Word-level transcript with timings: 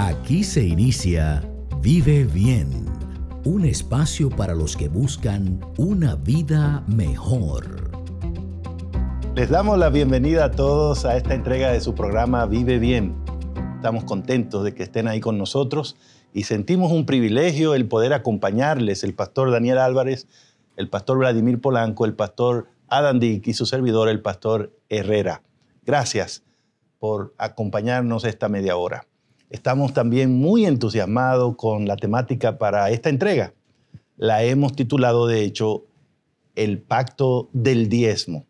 Aquí 0.00 0.44
se 0.44 0.62
inicia 0.62 1.42
Vive 1.82 2.22
Bien, 2.22 2.86
un 3.44 3.64
espacio 3.64 4.30
para 4.30 4.54
los 4.54 4.76
que 4.76 4.88
buscan 4.88 5.60
una 5.76 6.14
vida 6.14 6.84
mejor. 6.86 7.90
Les 9.34 9.50
damos 9.50 9.76
la 9.76 9.88
bienvenida 9.88 10.44
a 10.44 10.50
todos 10.52 11.04
a 11.04 11.16
esta 11.16 11.34
entrega 11.34 11.72
de 11.72 11.80
su 11.80 11.96
programa 11.96 12.46
Vive 12.46 12.78
Bien. 12.78 13.16
Estamos 13.74 14.04
contentos 14.04 14.62
de 14.62 14.72
que 14.72 14.84
estén 14.84 15.08
ahí 15.08 15.18
con 15.18 15.36
nosotros 15.36 15.96
y 16.32 16.44
sentimos 16.44 16.92
un 16.92 17.04
privilegio 17.04 17.74
el 17.74 17.88
poder 17.88 18.12
acompañarles, 18.12 19.02
el 19.02 19.14
pastor 19.14 19.50
Daniel 19.50 19.78
Álvarez, 19.78 20.28
el 20.76 20.88
pastor 20.88 21.18
Vladimir 21.18 21.60
Polanco, 21.60 22.04
el 22.04 22.14
pastor 22.14 22.68
Adam 22.86 23.18
Dick 23.18 23.48
y 23.48 23.52
su 23.52 23.66
servidor, 23.66 24.08
el 24.08 24.22
pastor 24.22 24.78
Herrera. 24.88 25.42
Gracias 25.84 26.44
por 27.00 27.34
acompañarnos 27.36 28.22
esta 28.22 28.48
media 28.48 28.76
hora. 28.76 29.07
Estamos 29.50 29.94
también 29.94 30.34
muy 30.34 30.66
entusiasmados 30.66 31.56
con 31.56 31.86
la 31.86 31.96
temática 31.96 32.58
para 32.58 32.90
esta 32.90 33.08
entrega. 33.08 33.54
La 34.16 34.42
hemos 34.42 34.74
titulado, 34.74 35.26
de 35.26 35.42
hecho, 35.42 35.84
El 36.54 36.78
Pacto 36.78 37.48
del 37.52 37.88
Diezmo. 37.88 38.46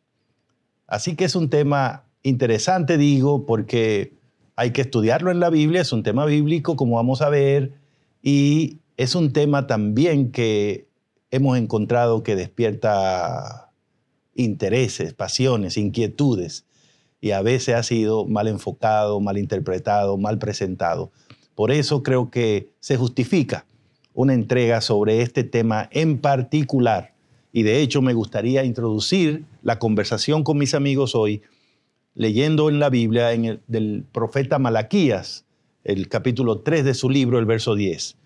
Así 0.87 1.15
que 1.15 1.24
es 1.24 1.37
un 1.37 1.51
tema 1.51 2.05
interesante, 2.23 2.98
digo, 2.98 3.47
porque 3.47 4.15
hay 4.57 4.73
que 4.73 4.80
estudiarlo 4.80 5.30
en 5.30 5.38
la 5.38 5.51
Biblia, 5.51 5.83
es 5.83 5.93
un 5.93 6.02
tema 6.02 6.24
bíblico, 6.24 6.74
como 6.74 6.97
vamos 6.97 7.23
a 7.23 7.29
ver, 7.29 7.74
y 8.23 8.79
es 8.96 9.15
un 9.15 9.33
tema 9.33 9.69
también 9.69 10.33
que 10.33 10.88
hemos 11.30 11.59
encontrado 11.59 12.24
que 12.24 12.35
despierta 12.35 13.71
intereses, 14.35 15.15
pasiones, 15.15 15.77
inquietudes 15.77 16.65
y 17.20 17.32
a 17.32 17.42
veces 17.42 17.74
ha 17.74 17.82
sido 17.82 18.24
mal 18.27 18.48
enfocado, 18.48 19.20
mal 19.20 19.38
interpretado, 19.38 20.16
mal 20.16 20.38
presentado. 20.38 21.10
Por 21.54 21.72
eso 21.72 22.02
creo 22.02 22.30
que 22.30 22.70
se 22.80 22.96
justifica 22.96 23.66
una 24.15 24.34
entrega 24.34 24.80
sobre 24.80 25.23
este 25.23 25.45
tema 25.45 25.88
en 25.93 26.18
particular. 26.18 27.15
Y 27.52 27.62
de 27.62 27.80
hecho 27.80 28.02
me 28.02 28.15
gustaría 28.15 28.65
introducir 28.65 29.45
la 29.62 29.78
conversación 29.78 30.45
con 30.45 30.59
mis 30.59 30.74
amigos 30.74 31.15
hoy 31.15 31.43
leyendo 32.15 32.68
en 32.68 32.80
la 32.80 32.90
Biblia 32.90 33.32
en 33.32 33.45
el, 33.45 33.60
del 33.68 34.04
profeta 34.12 34.59
Malaquías, 34.59 35.45
el 35.84 36.09
capítulo 36.09 36.60
3 36.60 36.84
de 36.84 36.95
su 36.95 37.10
libro, 37.10 37.38
el 37.38 37.46
verso 37.46 37.74
10. 37.74 38.16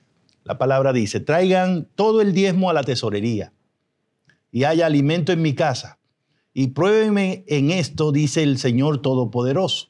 La 0.45 0.59
palabra 0.59 0.93
dice, 0.93 1.21
traigan 1.21 1.87
todo 1.95 2.21
el 2.21 2.33
diezmo 2.33 2.71
a 2.71 2.73
la 2.73 2.85
tesorería 2.85 3.53
y 4.51 4.65
haya 4.65 4.87
alimento 4.87 5.33
en 5.33 5.43
mi 5.43 5.55
casa 5.55 5.99
y 6.55 6.69
pruébenme 6.69 7.45
en 7.47 7.71
esto, 7.71 8.13
dice 8.13 8.43
el 8.43 8.59
Señor 8.59 9.01
Todopoderoso, 9.01 9.89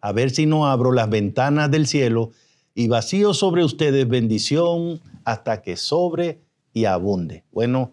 a 0.00 0.12
ver 0.12 0.30
si 0.30 0.46
no 0.46 0.66
abro 0.66 0.92
las 0.92 1.08
ventanas 1.08 1.70
del 1.70 1.86
cielo 1.86 2.30
y 2.74 2.88
vacío 2.88 3.34
sobre 3.34 3.64
ustedes 3.64 4.08
bendición 4.08 5.00
hasta 5.24 5.62
que 5.62 5.76
sobre 5.76 6.40
y 6.72 6.84
abunde. 6.84 7.44
Bueno, 7.52 7.92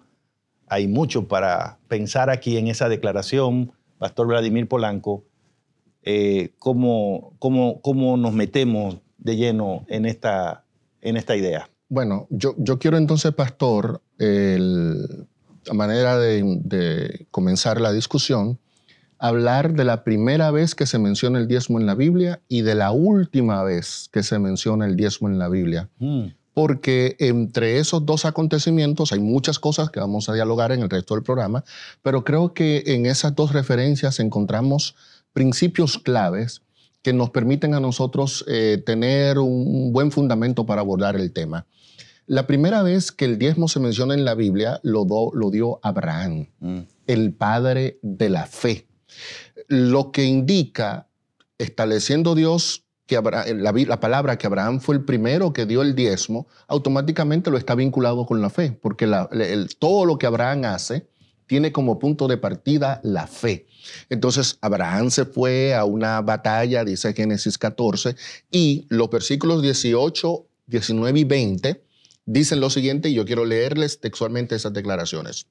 hay 0.68 0.88
mucho 0.88 1.28
para 1.28 1.80
pensar 1.88 2.30
aquí 2.30 2.58
en 2.58 2.68
esa 2.68 2.90
declaración, 2.90 3.72
Pastor 3.98 4.28
Vladimir 4.28 4.68
Polanco, 4.68 5.24
eh, 6.02 6.54
cómo, 6.60 7.34
cómo, 7.40 8.18
nos 8.18 8.34
metemos 8.34 8.98
de 9.18 9.38
lleno 9.38 9.86
en 9.88 10.06
esta, 10.06 10.66
en 11.02 11.16
esta 11.16 11.36
idea. 11.36 11.70
Bueno, 11.88 12.28
yo, 12.30 12.56
yo 12.58 12.78
quiero 12.80 12.98
entonces, 12.98 13.32
Pastor, 13.34 14.02
el, 14.18 15.28
manera 15.72 16.18
de, 16.18 17.26
comenzar 17.32 17.80
la 17.80 17.92
discusión, 17.92 18.60
hablar 19.20 19.74
de 19.74 19.86
la 19.86 20.04
primera 20.04 20.52
vez 20.52 20.76
que 20.76 20.86
se 20.86 21.00
menciona 21.00 21.40
el 21.40 21.48
diezmo 21.48 21.80
en 21.80 21.86
la 21.86 21.96
Biblia 21.96 22.42
y 22.48 22.62
de 22.62 22.76
la 22.76 22.92
última 22.92 23.64
vez 23.64 24.10
que 24.12 24.24
se 24.24 24.40
menciona 24.40 24.86
el 24.86 24.96
diezmo 24.96 25.30
en 25.30 25.40
la 25.40 25.50
Biblia. 25.50 25.90
Mm. 26.00 26.28
Porque 26.54 27.16
entre 27.20 27.80
esos 27.80 28.06
dos 28.06 28.26
acontecimientos 28.26 29.12
hay 29.12 29.20
muchas 29.20 29.58
cosas 29.58 29.90
que 29.90 30.00
vamos 30.00 30.30
a 30.30 30.34
dialogar 30.34 30.72
en 30.72 30.82
el 30.82 30.90
resto 30.90 31.16
del 31.16 31.24
programa, 31.24 31.64
pero 32.02 32.24
creo 32.24 32.54
que 32.54 32.84
en 32.86 33.06
esas 33.06 33.34
dos 33.36 33.54
referencias 33.54 34.20
encontramos 34.20 34.96
principios 35.34 35.98
claves 35.98 36.62
que 37.02 37.14
nos 37.14 37.32
permiten 37.32 37.74
a 37.74 37.80
nosotros 37.80 38.46
eh, 38.48 38.82
tener 38.86 39.38
un 39.38 39.92
buen 39.92 40.12
fundamento 40.12 40.66
para 40.66 40.82
abordar 40.82 41.16
el 41.16 41.32
tema. 41.32 41.66
La 42.26 42.48
primera 42.48 42.84
vez 42.84 43.12
que 43.12 43.26
el 43.26 43.38
diezmo 43.38 43.68
se 43.68 43.80
menciona 43.80 44.14
en 44.14 44.24
la 44.24 44.36
Biblia 44.36 44.80
lo, 44.84 45.06
lo 45.34 45.52
dio 45.52 45.80
Abraham, 45.84 46.48
mm. 46.60 46.80
el 47.08 47.34
padre 47.34 48.00
de 48.02 48.30
la 48.30 48.46
fe. 48.46 48.88
Lo 49.68 50.12
que 50.12 50.24
indica, 50.24 51.08
estableciendo 51.58 52.34
Dios 52.34 52.86
que 53.06 53.16
la, 53.16 54.00
palabra 54.00 54.38
que 54.38 54.48
Abraham 54.48 54.80
fue 54.80 54.96
el 54.96 55.04
primero 55.04 55.52
que 55.52 55.66
dio 55.66 55.82
el 55.82 55.96
diezmo, 55.96 56.48
automáticamente 56.68 57.52
lo 57.52 57.58
está 57.58 57.76
vinculado 57.76 58.26
con 58.26 58.42
la 58.42 58.50
fe, 58.50 58.72
porque 58.72 59.06
todo 59.80 60.06
lo 60.06 60.18
que 60.18 60.26
Abraham 60.26 60.66
hace 60.66 61.08
tiene 61.46 61.74
como 61.74 62.00
punto 62.00 62.30
de 62.30 62.38
partida 62.38 63.02
la 63.04 63.28
fe. 63.28 63.68
Entonces 64.10 64.58
Abraham 64.62 65.12
se 65.12 65.26
fue 65.26 65.76
a 65.76 65.84
una 65.84 66.22
batalla, 66.22 66.86
dice 66.86 67.14
Génesis 67.14 67.58
14, 67.58 68.16
y 68.50 68.86
los 68.90 69.10
versículos 69.10 69.62
18, 69.62 70.48
19 70.68 71.20
y 71.20 71.24
20 71.26 71.84
dicen 72.26 72.60
lo 72.60 72.70
siguiente 72.70 73.10
y 73.10 73.14
yo 73.14 73.26
quiero 73.26 73.46
leerles 73.46 74.00
textualmente 74.00 74.56
esas 74.56 74.74
declaraciones. 74.74 75.48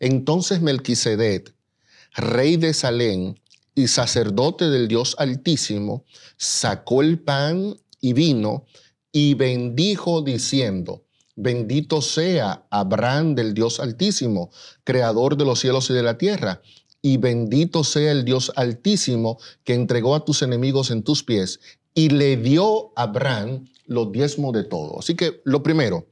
Entonces 0.00 0.60
Melquisedec, 0.60 1.54
rey 2.14 2.56
de 2.56 2.74
Salem 2.74 3.34
y 3.74 3.88
sacerdote 3.88 4.70
del 4.70 4.88
Dios 4.88 5.16
Altísimo, 5.18 6.04
sacó 6.36 7.02
el 7.02 7.18
pan 7.18 7.76
y 8.00 8.12
vino 8.12 8.66
y 9.12 9.34
bendijo 9.34 10.22
diciendo, 10.22 11.04
Bendito 11.36 12.00
sea 12.00 12.64
Abraham 12.70 13.34
del 13.34 13.54
Dios 13.54 13.80
Altísimo, 13.80 14.50
creador 14.84 15.36
de 15.36 15.44
los 15.44 15.58
cielos 15.58 15.90
y 15.90 15.94
de 15.94 16.02
la 16.04 16.16
tierra, 16.16 16.62
y 17.02 17.16
bendito 17.16 17.82
sea 17.82 18.12
el 18.12 18.24
Dios 18.24 18.52
Altísimo 18.54 19.38
que 19.64 19.74
entregó 19.74 20.14
a 20.14 20.24
tus 20.24 20.42
enemigos 20.42 20.92
en 20.92 21.02
tus 21.02 21.24
pies, 21.24 21.58
y 21.92 22.10
le 22.10 22.36
dio 22.36 22.92
a 22.96 23.02
Abraham 23.02 23.66
los 23.86 24.12
diezmos 24.12 24.52
de 24.52 24.64
todo. 24.64 24.98
Así 24.98 25.14
que 25.14 25.40
lo 25.44 25.62
primero, 25.62 26.06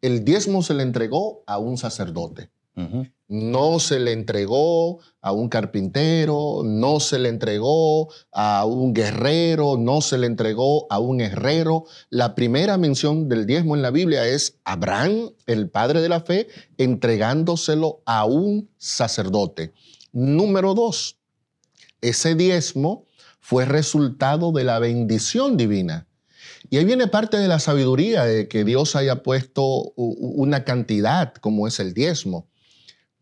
el 0.00 0.24
diezmo 0.24 0.62
se 0.62 0.74
le 0.74 0.82
entregó 0.82 1.42
a 1.46 1.58
un 1.58 1.78
sacerdote. 1.78 2.50
No 3.28 3.78
se 3.80 4.00
le 4.00 4.12
entregó 4.12 5.00
a 5.20 5.32
un 5.32 5.48
carpintero, 5.48 6.62
no 6.64 7.00
se 7.00 7.18
le 7.18 7.28
entregó 7.28 8.10
a 8.32 8.64
un 8.64 8.94
guerrero, 8.94 9.76
no 9.76 10.00
se 10.00 10.16
le 10.16 10.26
entregó 10.26 10.86
a 10.90 10.98
un 10.98 11.20
herrero. 11.20 11.84
La 12.08 12.34
primera 12.34 12.78
mención 12.78 13.28
del 13.28 13.46
diezmo 13.46 13.76
en 13.76 13.82
la 13.82 13.90
Biblia 13.90 14.26
es 14.26 14.58
Abraham, 14.64 15.32
el 15.46 15.68
padre 15.68 16.00
de 16.00 16.08
la 16.08 16.20
fe, 16.20 16.48
entregándoselo 16.78 18.02
a 18.06 18.24
un 18.24 18.70
sacerdote. 18.78 19.72
Número 20.12 20.74
dos, 20.74 21.18
ese 22.00 22.34
diezmo 22.34 23.04
fue 23.40 23.64
resultado 23.64 24.52
de 24.52 24.64
la 24.64 24.78
bendición 24.78 25.56
divina. 25.56 26.06
Y 26.70 26.78
ahí 26.78 26.84
viene 26.84 27.06
parte 27.08 27.36
de 27.36 27.48
la 27.48 27.58
sabiduría 27.58 28.24
de 28.24 28.48
que 28.48 28.64
Dios 28.64 28.96
haya 28.96 29.22
puesto 29.22 29.92
una 29.96 30.64
cantidad 30.64 31.34
como 31.34 31.66
es 31.66 31.80
el 31.80 31.94
diezmo, 31.94 32.48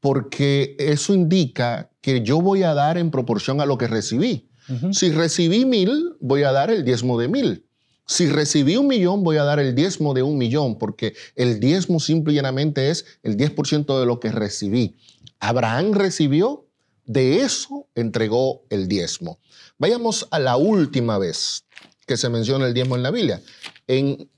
porque 0.00 0.76
eso 0.78 1.14
indica 1.14 1.90
que 2.00 2.22
yo 2.22 2.40
voy 2.40 2.62
a 2.62 2.74
dar 2.74 2.98
en 2.98 3.10
proporción 3.10 3.60
a 3.60 3.66
lo 3.66 3.78
que 3.78 3.88
recibí. 3.88 4.48
Si 4.92 5.10
recibí 5.10 5.64
mil, 5.64 6.14
voy 6.20 6.44
a 6.44 6.52
dar 6.52 6.70
el 6.70 6.84
diezmo 6.84 7.18
de 7.18 7.26
mil. 7.26 7.66
Si 8.06 8.28
recibí 8.28 8.76
un 8.76 8.86
millón, 8.86 9.24
voy 9.24 9.36
a 9.36 9.44
dar 9.44 9.58
el 9.58 9.74
diezmo 9.74 10.14
de 10.14 10.22
un 10.22 10.38
millón, 10.38 10.78
porque 10.78 11.14
el 11.34 11.58
diezmo 11.60 11.98
simple 11.98 12.32
y 12.32 12.36
llanamente 12.36 12.90
es 12.90 13.04
el 13.22 13.36
10% 13.36 13.98
de 13.98 14.06
lo 14.06 14.20
que 14.20 14.30
recibí. 14.30 14.96
Abraham 15.40 15.92
recibió, 15.92 16.66
de 17.04 17.42
eso 17.42 17.88
entregó 17.94 18.62
el 18.70 18.86
diezmo. 18.86 19.38
Vayamos 19.78 20.28
a 20.30 20.38
la 20.38 20.56
última 20.56 21.18
vez 21.18 21.64
que 22.10 22.16
se 22.16 22.28
menciona 22.28 22.66
el 22.66 22.74
diezmo 22.74 22.96
en 22.96 23.04
la 23.04 23.12
Biblia. 23.12 23.40
En 23.86 24.28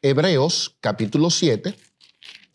Hebreos 0.00 0.76
capítulo 0.80 1.28
7, 1.28 1.74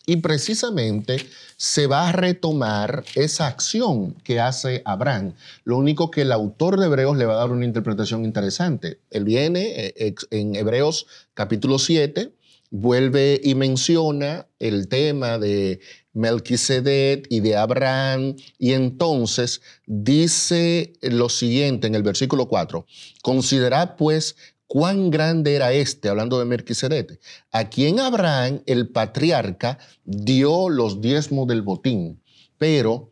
y 0.06 0.16
precisamente 0.16 1.18
se 1.58 1.88
va 1.88 2.08
a 2.08 2.14
retomar 2.14 3.04
esa 3.16 3.48
acción 3.48 4.14
que 4.24 4.40
hace 4.40 4.82
Abraham. 4.86 5.34
Lo 5.66 5.78
único 5.78 6.10
que 6.10 6.22
el 6.22 6.32
autor 6.32 6.80
de 6.80 6.86
Hebreos 6.86 7.18
le 7.18 7.26
va 7.26 7.34
a 7.34 7.40
dar 7.40 7.52
una 7.52 7.66
interpretación 7.66 8.24
interesante. 8.24 9.02
Él 9.10 9.26
viene 9.26 9.92
eh, 9.98 10.16
en 10.32 10.56
Hebreos 10.56 11.06
capítulo 11.34 11.78
7, 11.78 12.34
vuelve 12.74 13.40
y 13.44 13.54
menciona 13.54 14.48
el 14.58 14.88
tema 14.88 15.38
de 15.38 15.80
Melquisedec 16.14 17.28
y 17.30 17.40
de 17.40 17.56
Abraham, 17.56 18.36
y 18.58 18.74
entonces 18.74 19.62
dice 19.86 20.94
lo 21.04 21.30
siguiente 21.30 21.86
en 21.86 21.94
el 21.94 22.02
versículo 22.02 22.48
4, 22.48 22.88
considerad 23.22 23.96
pues 23.96 24.36
cuán 24.66 25.12
grande 25.12 25.54
era 25.54 25.72
este, 25.72 26.10
hablando 26.10 26.40
de 26.40 26.46
Melquisedec, 26.46 27.20
a 27.52 27.70
quien 27.70 28.00
Abraham, 28.00 28.64
el 28.66 28.90
patriarca, 28.90 29.78
dio 30.04 30.68
los 30.68 31.00
diezmos 31.00 31.48
del 31.48 31.62
botín, 31.62 32.24
pero 32.58 33.12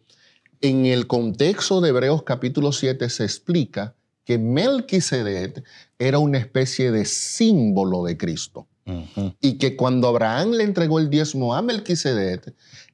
en 0.60 0.88
el 0.88 1.06
contexto 1.06 1.81
de 1.81 1.90
Hebreos 1.90 2.24
capítulo 2.24 2.72
7 2.72 3.07
se 3.12 3.25
explica 3.25 3.96
que 4.25 4.40
Melquisedec 4.40 5.64
era 6.00 6.18
una 6.18 6.40
especie 6.40 6.92
de 6.92 7.06
símbolo 7.06 8.04
de 8.04 8.18
Cristo. 8.18 8.68
Y 9.39 9.57
que 9.57 9.75
cuando 9.75 10.07
Abraham 10.07 10.51
le 10.51 10.63
entregó 10.63 11.00
el 11.00 11.10
diezmo 11.10 11.56
a 11.56 11.62
Melquisedec, 11.62 12.54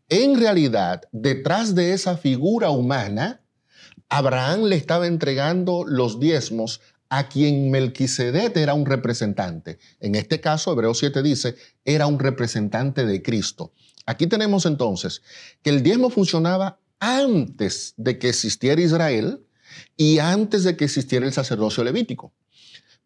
en 0.10 0.40
realidad, 0.40 1.02
detrás 1.12 1.76
de 1.76 1.94
esa 1.94 2.18
figura 2.18 2.70
humana, 2.70 3.42
Abraham 4.10 4.64
le 4.64 4.76
estaba 4.76 5.08
entregando 5.08 5.84
los 5.86 6.20
diezmos 6.20 6.82
a 7.10 7.30
quien 7.30 7.72
Melquisedec 7.72 8.56
era 8.58 8.74
un 8.74 8.86
representante. 8.86 9.80
En 10.00 10.16
este 10.16 10.40
caso, 10.40 10.72
Hebreos 10.72 11.00
7 11.00 11.22
dice, 11.24 11.56
era 11.86 12.08
un 12.08 12.20
representante 12.20 13.06
de 13.06 13.22
Cristo. 13.22 13.74
Aquí 14.06 14.28
tenemos 14.28 14.66
entonces 14.66 15.22
que 15.62 15.70
el 15.70 15.84
diezmo 15.84 16.10
funcionaba 16.10 16.80
antes 17.00 17.94
de 17.98 18.18
que 18.18 18.30
existiera 18.30 18.82
Israel 18.82 19.46
y 19.96 20.20
antes 20.20 20.64
de 20.64 20.78
que 20.78 20.86
existiera 20.86 21.26
el 21.26 21.34
sacerdocio 21.34 21.84
levítico. 21.84 22.34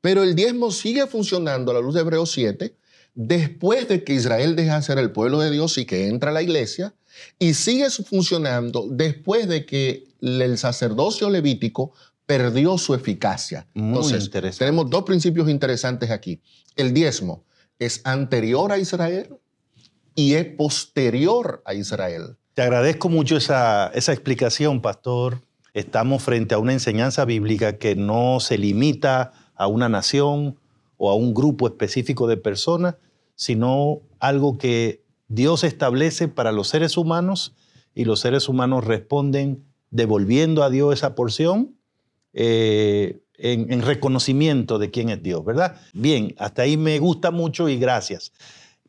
Pero 0.02 0.24
el 0.24 0.36
diezmo 0.36 0.72
sigue 0.72 1.08
funcionando 1.08 1.72
a 1.72 1.76
la 1.76 1.80
luz 1.80 1.94
de 1.94 2.02
Hebreos 2.02 2.32
7 2.32 2.76
después 3.14 3.88
de 3.88 4.04
que 4.04 4.14
Israel 4.14 4.56
deja 4.56 4.78
de 4.78 4.84
ser 4.84 4.98
el 4.98 5.12
pueblo 5.12 5.40
de 5.40 5.52
Dios 5.52 5.78
y 5.78 5.86
que 5.86 6.08
entra 6.08 6.32
a 6.32 6.34
la 6.34 6.42
iglesia, 6.42 6.94
y 7.40 7.54
sigue 7.54 7.90
funcionando 7.90 8.88
después 8.90 9.48
de 9.48 9.66
que 9.66 10.06
el 10.22 10.58
sacerdocio 10.58 11.30
levítico 11.30 11.94
perdió 12.26 12.78
su 12.78 12.94
eficacia. 12.94 13.68
Entonces, 13.76 14.30
tenemos 14.58 14.90
dos 14.90 15.04
principios 15.04 15.50
interesantes 15.50 16.10
aquí. 16.10 16.42
El 16.76 16.94
diezmo 16.94 17.44
es 17.80 18.00
anterior 18.06 18.72
a 18.72 18.78
Israel 18.78 19.36
y 20.16 20.36
es 20.36 20.46
posterior 20.46 21.62
a 21.66 21.74
Israel. 21.74 22.38
Te 22.54 22.62
agradezco 22.62 23.10
mucho 23.10 23.36
esa, 23.36 23.92
esa 23.94 24.14
explicación, 24.14 24.82
pastor. 24.82 25.42
Estamos 25.74 26.24
frente 26.24 26.56
a 26.56 26.60
una 26.60 26.74
enseñanza 26.74 27.26
bíblica 27.26 27.78
que 27.78 27.96
no 27.96 28.40
se 28.40 28.58
limita 28.58 29.34
a 29.56 29.68
una 29.68 29.90
nación 29.90 30.58
o 30.98 31.10
a 31.10 31.16
un 31.16 31.34
grupo 31.34 31.68
específico 31.68 32.28
de 32.28 32.38
personas, 32.38 32.96
sino 33.36 34.02
algo 34.20 34.58
que 34.58 35.04
Dios 35.28 35.64
establece 35.64 36.28
para 36.28 36.52
los 36.52 36.68
seres 36.68 36.98
humanos 36.98 37.56
y 37.96 38.06
los 38.06 38.20
seres 38.20 38.50
humanos 38.50 38.86
responden 38.86 39.64
devolviendo 39.90 40.64
a 40.64 40.70
Dios 40.70 40.94
esa 40.94 41.16
porción 41.16 41.76
eh, 42.34 43.22
en, 43.34 43.82
reconocimiento 43.82 44.78
de 44.78 44.92
quién 44.92 45.10
es 45.10 45.24
Dios, 45.24 45.44
¿verdad? 45.44 45.82
Bien, 45.94 46.36
hasta 46.38 46.62
ahí 46.62 46.78
me 46.78 47.00
gusta 47.00 47.32
mucho 47.32 47.68
y 47.68 47.78
gracias. 47.78 48.32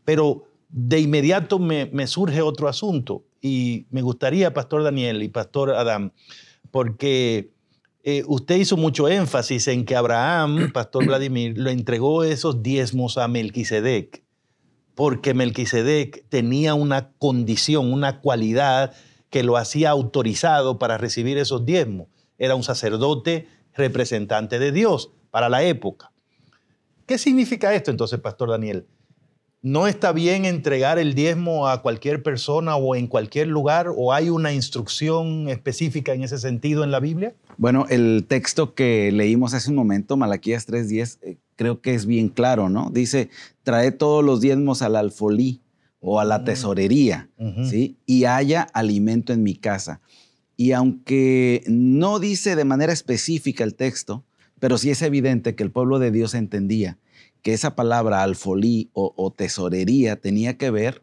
Pero 0.05 0.45
de 0.69 1.01
inmediato 1.01 1.59
me, 1.59 1.87
me 1.87 2.07
surge 2.07 2.43
otro 2.43 2.69
asunto 2.69 3.25
y 3.41 3.87
me 3.91 4.03
gustaría, 4.03 4.53
Pastor 4.53 4.83
Daniel 4.83 5.23
y 5.23 5.29
Pastor 5.29 5.71
Adam, 5.71 6.13
porque 6.71 7.53
eh, 8.05 8.25
usted 8.27 8.57
hizo 8.57 8.77
mucho 8.77 9.09
énfasis 9.09 9.69
en 9.69 9.85
que 9.85 9.95
Abraham, 9.95 10.71
Pastor 10.75 11.07
Vladimir, 11.07 11.57
le 11.57 11.71
entregó 11.71 12.25
esos 12.25 12.63
diezmos 12.63 13.19
a 13.19 13.29
Melquisedec, 13.29 14.25
porque 14.95 15.35
Melquisedec 15.35 16.29
tenía 16.29 16.75
una 16.75 17.13
condición, 17.19 17.93
una 17.93 18.21
cualidad 18.21 18.93
que 19.31 19.43
lo 19.43 19.57
hacía 19.57 19.91
autorizado 19.91 20.79
para 20.79 20.99
recibir 20.99 21.39
esos 21.39 21.65
diezmos. 21.65 22.09
Era 22.39 22.55
un 22.55 22.63
sacerdote 22.63 23.47
representante 23.75 24.59
de 24.59 24.73
Dios 24.73 25.13
para 25.31 25.49
la 25.49 25.63
época. 25.63 26.13
¿Qué 27.07 27.19
significa 27.19 27.75
esto 27.75 27.91
entonces, 27.91 28.21
Pastor 28.21 28.51
Daniel? 28.51 28.87
¿No 29.65 29.87
está 29.87 30.11
bien 30.11 30.45
entregar 30.45 30.99
el 30.99 31.15
diezmo 31.15 31.69
a 31.69 31.83
cualquier 31.83 32.21
persona 32.25 32.75
o 32.75 32.97
en 32.97 33.07
cualquier 33.07 33.47
lugar? 33.47 33.87
¿O 33.97 34.13
hay 34.13 34.29
una 34.29 34.53
instrucción 34.53 35.49
específica 35.49 36.13
en 36.13 36.25
ese 36.25 36.39
sentido 36.39 36.83
en 36.83 36.91
la 36.91 36.99
Biblia? 36.99 37.33
Bueno, 37.59 37.87
el 37.89 38.25
texto 38.27 38.75
que 38.75 39.13
leímos 39.13 39.55
hace 39.55 39.71
un 39.71 39.77
momento, 39.77 40.17
Malaquías 40.17 40.67
3.10, 40.67 41.19
eh, 41.23 41.37
creo 41.55 41.81
que 41.81 41.95
es 41.95 42.07
bien 42.07 42.29
claro, 42.29 42.69
¿no? 42.69 42.91
Dice, 42.91 43.31
trae 43.63 43.93
todos 43.93 44.25
los 44.25 44.41
diezmos 44.41 44.83
al 44.83 44.97
alfolí 44.97 45.61
o 46.01 46.19
a 46.19 46.25
la 46.25 46.41
mm. 46.41 46.45
tesorería, 46.45 47.31
¿sí? 47.71 47.99
Y 48.05 48.25
haya 48.25 48.63
alimento 48.63 49.33
en 49.33 49.45
mi 49.45 49.55
casa. 49.55 50.01
Y 50.57 50.73
aunque 50.73 51.63
no 51.69 52.19
dice 52.19 52.57
de 52.57 52.65
manera 52.65 52.93
específica 52.93 53.63
el 53.63 53.77
texto, 53.77 54.25
pero 54.59 54.77
sí 54.77 54.91
es 54.91 55.03
evidente 55.03 55.55
que 55.55 55.63
el 55.63 55.71
pueblo 55.71 56.01
de 56.01 56.11
Dios 56.11 56.35
entendía 56.35 56.99
que 57.43 57.53
esa 57.53 57.75
palabra 57.75 58.23
alfolí 58.23 58.91
o, 58.95 59.33
tesorería 59.37 60.17
tenía 60.17 60.57
que 60.57 60.71
ver 60.71 61.03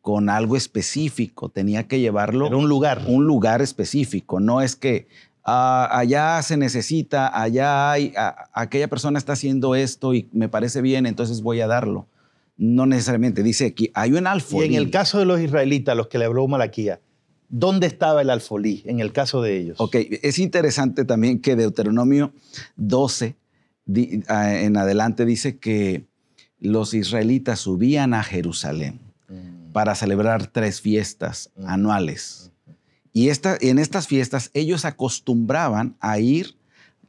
con 0.00 0.28
algo 0.28 0.56
específico, 0.56 1.48
tenía 1.48 1.88
que 1.88 2.00
llevarlo 2.00 2.46
a 2.46 2.56
un 2.56 2.68
lugar. 2.68 3.04
Un 3.06 3.26
lugar 3.26 3.62
específico, 3.62 4.40
no 4.40 4.60
es 4.60 4.76
que 4.76 5.08
ah, 5.44 5.88
allá 5.90 6.40
se 6.42 6.56
necesita, 6.56 7.40
allá 7.40 7.90
hay, 7.92 8.12
aquella 8.52 8.88
persona 8.88 9.18
está 9.18 9.32
haciendo 9.32 9.74
esto 9.74 10.14
y 10.14 10.28
me 10.32 10.48
parece 10.48 10.80
bien, 10.80 11.06
entonces 11.06 11.42
voy 11.42 11.60
a 11.60 11.66
darlo. 11.66 12.06
No 12.56 12.86
necesariamente, 12.86 13.42
dice 13.42 13.66
aquí, 13.66 13.90
hay 13.94 14.12
un 14.12 14.26
alfolí. 14.26 14.64
Y 14.64 14.76
en 14.76 14.82
el 14.82 14.90
caso 14.90 15.18
de 15.18 15.24
los 15.24 15.40
israelitas, 15.40 15.96
los 15.96 16.08
que 16.08 16.18
le 16.18 16.24
habló 16.24 16.46
Malaquía, 16.48 17.00
¿dónde 17.48 17.86
estaba 17.86 18.22
el 18.22 18.30
alfolí 18.30 18.82
en 18.86 19.00
el 19.00 19.12
caso 19.12 19.42
de 19.42 19.58
ellos? 19.58 19.80
Ok, 19.80 19.96
es 20.22 20.38
interesante 20.38 21.04
también 21.04 21.40
que 21.40 21.54
Deuteronomio 21.54 22.32
12 22.76 23.36
en 23.86 24.76
adelante 24.76 25.24
dice 25.24 25.58
que 25.58 26.06
los 26.58 26.94
israelitas 26.94 27.60
subían 27.60 28.14
a 28.14 28.22
Jerusalén 28.22 29.00
mm. 29.28 29.72
para 29.72 29.94
celebrar 29.94 30.46
tres 30.46 30.80
fiestas 30.80 31.50
mm. 31.56 31.66
anuales. 31.66 32.52
Y 33.12 33.30
en 33.30 33.78
estas 33.78 34.08
fiestas 34.08 34.50
ellos 34.52 34.84
acostumbraban 34.84 35.96
a 36.00 36.18
ir 36.18 36.54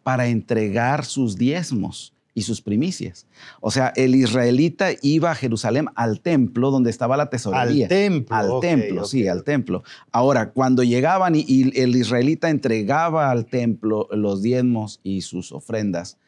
para 0.04 0.28
entregar 0.28 1.04
sus 1.04 1.36
diezmos 1.36 2.14
y 2.34 2.44
sus 2.44 2.62
primicias. 2.62 3.28
O 3.60 3.72
sea, 3.72 3.92
el 3.96 4.16
israelita 4.16 4.90
iba 5.02 5.32
a 5.32 5.36
Jerusalén 5.36 5.88
al 5.96 6.22
templo 6.22 6.72
donde 6.72 6.92
estaba 6.92 7.18
la 7.18 7.30
tesorería. 7.30 7.88
Al 7.88 7.90
templo. 7.90 8.36
Al 8.38 8.60
templo, 8.62 9.06
sí, 9.06 9.28
al 9.28 9.44
templo. 9.44 9.84
Ahora, 10.12 10.52
cuando 10.52 10.84
llegaban 10.84 11.34
y 11.36 11.78
el 11.78 11.96
israelita 11.96 12.50
entregaba 12.50 13.30
al 13.30 13.48
templo 13.48 14.08
los 14.12 14.42
diezmos 14.42 15.02
y 15.04 15.22
sus 15.22 15.52
ofrendas, 15.52 16.20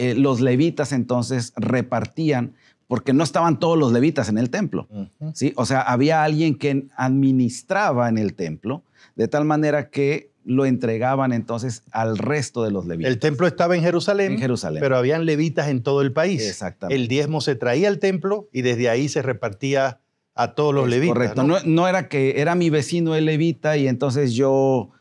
eh, 0.00 0.14
los 0.14 0.40
levitas 0.40 0.92
entonces 0.92 1.52
repartían, 1.56 2.54
porque 2.88 3.12
no 3.12 3.22
estaban 3.22 3.58
todos 3.58 3.78
los 3.78 3.92
levitas 3.92 4.30
en 4.30 4.38
el 4.38 4.48
templo, 4.48 4.88
¿sí? 5.34 5.52
O 5.56 5.66
sea, 5.66 5.82
había 5.82 6.24
alguien 6.24 6.56
que 6.56 6.86
administraba 6.96 8.08
en 8.08 8.16
el 8.16 8.32
templo, 8.32 8.82
de 9.14 9.28
tal 9.28 9.44
manera 9.44 9.90
que 9.90 10.30
lo 10.42 10.64
entregaban 10.64 11.34
entonces 11.34 11.82
al 11.92 12.16
resto 12.16 12.64
de 12.64 12.70
los 12.70 12.86
levitas. 12.86 13.12
El 13.12 13.18
templo 13.18 13.46
estaba 13.46 13.76
en 13.76 13.82
Jerusalén, 13.82 14.32
en 14.32 14.38
Jerusalén. 14.38 14.80
pero 14.80 14.96
habían 14.96 15.26
levitas 15.26 15.68
en 15.68 15.82
todo 15.82 16.00
el 16.00 16.14
país. 16.14 16.48
Exactamente. 16.48 16.98
El 16.98 17.06
diezmo 17.06 17.42
se 17.42 17.54
traía 17.54 17.88
al 17.88 17.98
templo 17.98 18.48
y 18.54 18.62
desde 18.62 18.88
ahí 18.88 19.06
se 19.10 19.20
repartía 19.20 20.00
a 20.34 20.54
todos 20.54 20.74
los 20.74 20.88
levitas. 20.88 21.12
Correcto. 21.12 21.42
¿no? 21.42 21.58
¿no? 21.66 21.88
era 21.88 22.08
que 22.08 22.40
era 22.40 22.54
mi 22.54 22.70
vecino 22.70 23.14
el 23.14 23.26
levita 23.26 23.76
y 23.76 23.86
entonces 23.86 24.32
yo 24.32 24.92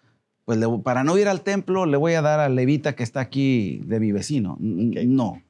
pues 0.50 0.60
para 0.84 1.04
no 1.04 1.16
ir 1.16 1.28
al 1.28 1.42
templo 1.42 1.86
le 1.86 1.96
voy 1.96 2.16
a 2.16 2.24
dar 2.24 2.40
al 2.40 2.56
levita 2.56 2.96
que 2.96 3.04
está 3.04 3.20
aquí 3.20 3.84
de 3.86 4.00
mi 4.00 4.12
vecino. 4.12 4.58
No. 4.60 5.44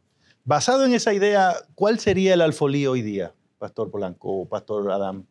Basado 0.43 0.83
en 0.83 0.93
esa 0.93 1.13
idea, 1.13 1.53
¿cuál 1.73 1.99
sería 1.99 2.33
el 2.33 2.41
alfolí 2.41 2.85
hoy 2.85 3.01
día, 3.01 3.31
Pastor 3.59 3.91
Polanco 3.91 4.41
o 4.41 4.45
Pastor 4.45 4.91
Adam? 4.91 5.23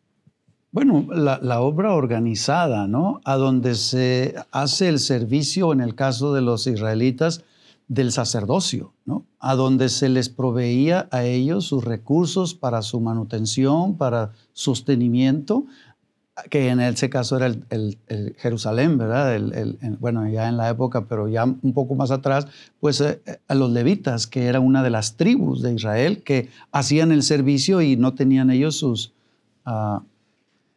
Bueno, 0.70 1.06
la, 1.12 1.60
obra 1.60 1.92
organizada, 1.92 2.88
¿no? 2.88 3.20
A 3.26 3.36
donde 3.36 3.74
se 3.74 4.36
hace 4.52 4.88
el 4.88 4.98
servicio, 4.98 5.74
en 5.74 5.82
el 5.82 5.94
caso 5.94 6.32
de 6.32 6.40
los 6.40 6.66
israelitas, 6.66 7.44
del 7.88 8.10
sacerdocio, 8.10 8.94
¿no? 9.04 9.26
A 9.38 9.54
donde 9.54 9.90
se 9.90 10.08
les 10.08 10.30
proveía 10.30 11.08
a 11.10 11.24
ellos 11.24 11.66
sus 11.66 11.84
recursos 11.84 12.54
para 12.54 12.80
su 12.80 13.00
manutención, 13.00 13.98
para 13.98 14.32
sostenimiento, 14.54 15.66
que 16.50 16.68
en 16.68 16.80
ese 16.80 17.10
caso 17.10 17.36
era 17.36 17.46
el, 17.46 18.34
Jerusalén, 18.38 18.98
¿verdad? 18.98 19.38
bueno, 19.98 20.28
ya 20.28 20.48
en 20.48 20.56
la 20.56 20.68
época, 20.68 21.06
pero 21.06 21.28
ya 21.28 21.44
un 21.44 21.72
poco 21.74 21.94
más 21.94 22.10
atrás, 22.10 22.46
pues 22.80 23.00
eh, 23.00 23.20
a 23.48 23.54
los 23.54 23.70
levitas, 23.70 24.26
que 24.26 24.46
era 24.46 24.60
una 24.60 24.82
de 24.82 24.90
las 24.90 25.16
tribus 25.16 25.62
de 25.62 25.74
Israel 25.74 26.22
que 26.22 26.48
hacían 26.72 27.12
el 27.12 27.22
servicio 27.22 27.82
y 27.82 27.96
no 27.96 28.14
tenían 28.14 28.50
ellos 28.50 28.76
sus, 28.76 29.12
uh, 29.66 30.00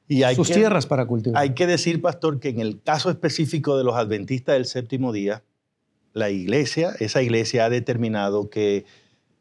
y 0.08 0.24
sus 0.36 0.50
tierras 0.50 0.86
para 0.86 1.06
cultivar. 1.06 1.42
Hay 1.42 1.54
que 1.54 1.68
decir, 1.68 2.02
pastor, 2.02 2.40
que 2.40 2.50
en 2.50 2.60
el 2.60 2.82
caso 2.82 3.10
específico 3.10 3.78
de 3.78 3.84
los 3.84 3.96
adventistas 3.96 4.56
del 4.56 4.66
séptimo 4.66 5.14
día, 5.14 5.44
la 6.14 6.30
iglesia, 6.30 6.92
esa 7.00 7.22
iglesia 7.22 7.66
ha 7.66 7.70
determinado 7.70 8.50
que 8.50 8.86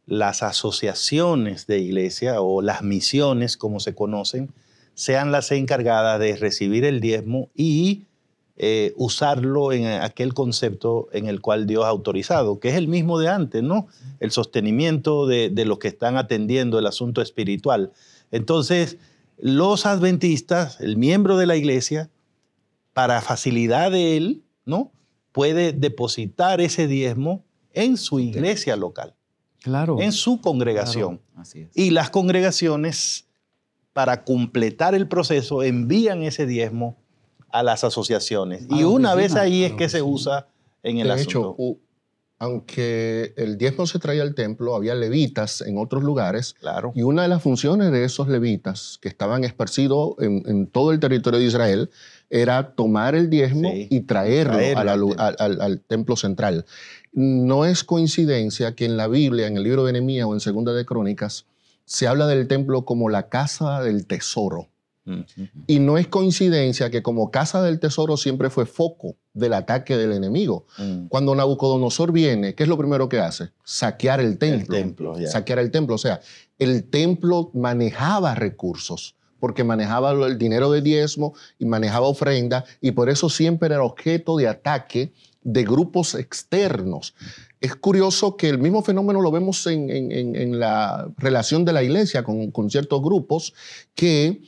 las 0.07 0.43
asociaciones 0.43 1.67
de 1.67 1.79
iglesia 1.79 2.41
o 2.41 2.63
las 2.63 2.83
misiones, 2.83 3.57
como 3.57 3.81
se 3.81 3.95
conocen, 3.95 4.51
sean 5.01 5.33
las 5.33 5.51
encargadas 5.51 6.21
de 6.21 6.37
recibir 6.37 6.85
el 6.85 7.01
diezmo 7.01 7.49
y 7.55 8.05
eh, 8.59 8.93
usarlo 8.97 9.73
en 9.73 9.87
aquel 9.87 10.35
concepto 10.35 11.09
en 11.13 11.27
el 11.27 11.41
cual 11.41 11.67
Dios 11.67 11.85
ha 11.85 11.89
autorizado, 11.89 12.61
que 12.61 12.69
es 12.69 12.75
el 12.75 12.89
mismo 12.89 13.19
de 13.19 13.29
antes, 13.29 13.63
¿no? 13.63 13.87
El 14.21 14.31
sostenimiento 14.31 15.27
de, 15.27 15.49
de 15.49 15.65
los 15.65 15.79
que 15.79 15.89
están 15.89 16.19
atendiendo 16.19 16.79
el 16.79 16.87
asunto 16.87 17.23
espiritual. 17.23 17.93
Entonces, 18.31 18.99
los 19.39 19.87
adventistas, 19.87 20.79
el 20.83 20.99
miembro 20.99 21.39
de 21.39 21.47
la 21.47 21.57
iglesia, 21.57 22.11
para 22.93 23.23
facilidad 23.23 23.91
de 23.91 24.19
él, 24.19 24.43
¿no? 24.67 24.93
Puede 25.33 25.73
depositar 25.73 26.61
ese 26.61 26.87
diezmo 26.87 27.43
en 27.73 27.97
su 27.97 28.21
iglesia 28.21 28.77
local, 28.77 29.15
Claro. 29.63 29.99
en 30.03 30.13
su 30.13 30.43
congregación. 30.43 31.23
Así 31.37 31.61
es. 31.61 31.69
Y 31.75 31.91
las 31.93 32.11
congregaciones, 32.11 33.25
para 34.01 34.25
completar 34.25 34.95
el 34.95 35.07
proceso, 35.09 35.63
envían 35.63 36.23
ese 36.23 36.47
diezmo 36.47 36.97
a 37.51 37.63
las 37.63 37.85
asociaciones. 37.85 38.67
Y 38.71 38.85
una 38.85 39.15
vez 39.15 39.35
ahí 39.37 39.65
es 39.65 39.73
que 39.75 39.91
se 39.91 40.01
usa 40.01 40.47
en 40.83 40.99
el 41.01 41.09
de 41.09 41.13
asunto. 41.13 41.55
hecho, 41.59 41.79
aunque 42.39 43.35
el 43.37 43.59
diezmo 43.59 43.87
se 43.87 43.99
traía 43.99 44.23
al 44.23 44.35
templo, 44.35 44.75
había 44.75 44.95
levitas 44.95 45.61
en 45.61 45.77
otros 45.77 46.03
lugares 46.03 46.55
claro. 46.59 46.93
Y 46.95 47.03
una 47.03 47.21
de 47.23 47.29
las 47.29 47.43
funciones 47.43 47.93
de 47.93 48.05
esos 48.05 48.29
levitas 48.29 48.99
que 49.03 49.09
estaban 49.11 49.45
esparcidos 49.45 50.15
en, 50.21 50.43
en 50.47 50.67
todo 50.67 50.93
el 50.93 51.01
territorio 51.01 51.39
de 51.39 51.45
Israel 51.45 51.91
era 52.31 52.73
tomar 52.75 53.15
el 53.15 53.29
diezmo 53.29 53.71
Sí, 53.71 53.89
y 53.91 54.01
traerlo, 54.01 54.55
traerlo 54.55 54.81
a 54.81 54.85
la 54.85 54.93
al 54.93 55.01
templo. 55.03 55.23
al, 55.23 55.37
al- 55.39 55.61
al 55.61 55.81
templo 55.81 56.17
central. 56.17 56.65
No 57.13 57.67
es 57.67 57.85
coincidencia 57.85 58.75
que 58.75 58.87
en 58.87 58.97
la 58.97 59.07
Biblia, 59.09 59.47
en 59.47 59.59
el 59.59 59.63
libro 59.65 59.85
de 59.85 59.93
Nehemías 59.93 60.27
o 60.27 60.33
en 60.33 60.41
Segunda 60.41 60.73
de 60.73 60.87
Crónicas, 60.87 61.45
se 61.91 62.07
habla 62.07 62.29
del 62.29 62.47
templo 62.47 62.85
como 62.85 63.09
la 63.09 63.29
casa 63.29 63.83
del 63.83 64.07
tesoro. 64.07 64.69
Y 65.67 65.81
no 65.81 65.99
es 65.99 66.07
coincidencia 66.07 66.89
que 66.89 67.03
como 67.03 67.33
casa 67.33 67.63
del 67.63 67.81
tesoro 67.81 68.17
siempre 68.17 68.49
fue 68.49 68.65
foco 68.65 69.17
del 69.35 69.55
ataque 69.55 69.97
del 69.97 70.13
enemigo. 70.13 70.67
Mm. 70.79 71.09
Cuando 71.09 71.35
Nabucodonosor 71.35 72.13
viene, 72.13 72.55
¿qué 72.55 72.63
es 72.63 72.69
lo 72.69 72.79
primero 72.79 73.09
que 73.09 73.19
hace? 73.19 73.49
Saquear 73.65 74.21
el 74.21 74.39
templo. 74.39 74.77
templo, 74.77 75.19
ya. 75.19 75.27
Saquear 75.27 75.59
el 75.59 75.73
templo. 75.73 75.97
O 75.97 75.99
sea, 75.99 76.21
el 76.61 76.85
templo 76.85 77.51
manejaba 77.55 78.37
recursos, 78.37 79.17
porque 79.41 79.65
manejaba 79.65 80.13
el 80.13 80.39
dinero 80.39 80.71
de 80.71 80.83
diezmo 80.83 81.35
y 81.59 81.65
manejaba 81.65 82.07
ofrenda, 82.07 82.65
y 82.81 82.93
por 82.93 83.11
eso 83.11 83.29
siempre 83.29 83.67
era 83.67 83.83
objeto 83.83 84.37
de 84.37 84.47
ataque 84.47 85.13
de 85.43 85.65
grupos 85.65 86.15
externos. 86.15 87.15
Es 87.61 87.77
curioso 87.77 88.37
que 88.37 88.49
el 88.49 88.59
mismo 88.59 88.83
fenómeno 88.83 89.21
lo 89.21 89.31
vemos 89.31 89.67
en, 89.67 90.59
la 90.59 91.11
relación 91.19 91.65
de 91.65 91.73
la 91.73 91.83
iglesia 91.83 92.25
con, 92.25 92.51
con 92.51 92.71
ciertos 92.71 93.03
grupos 93.03 93.53
que 93.95 94.41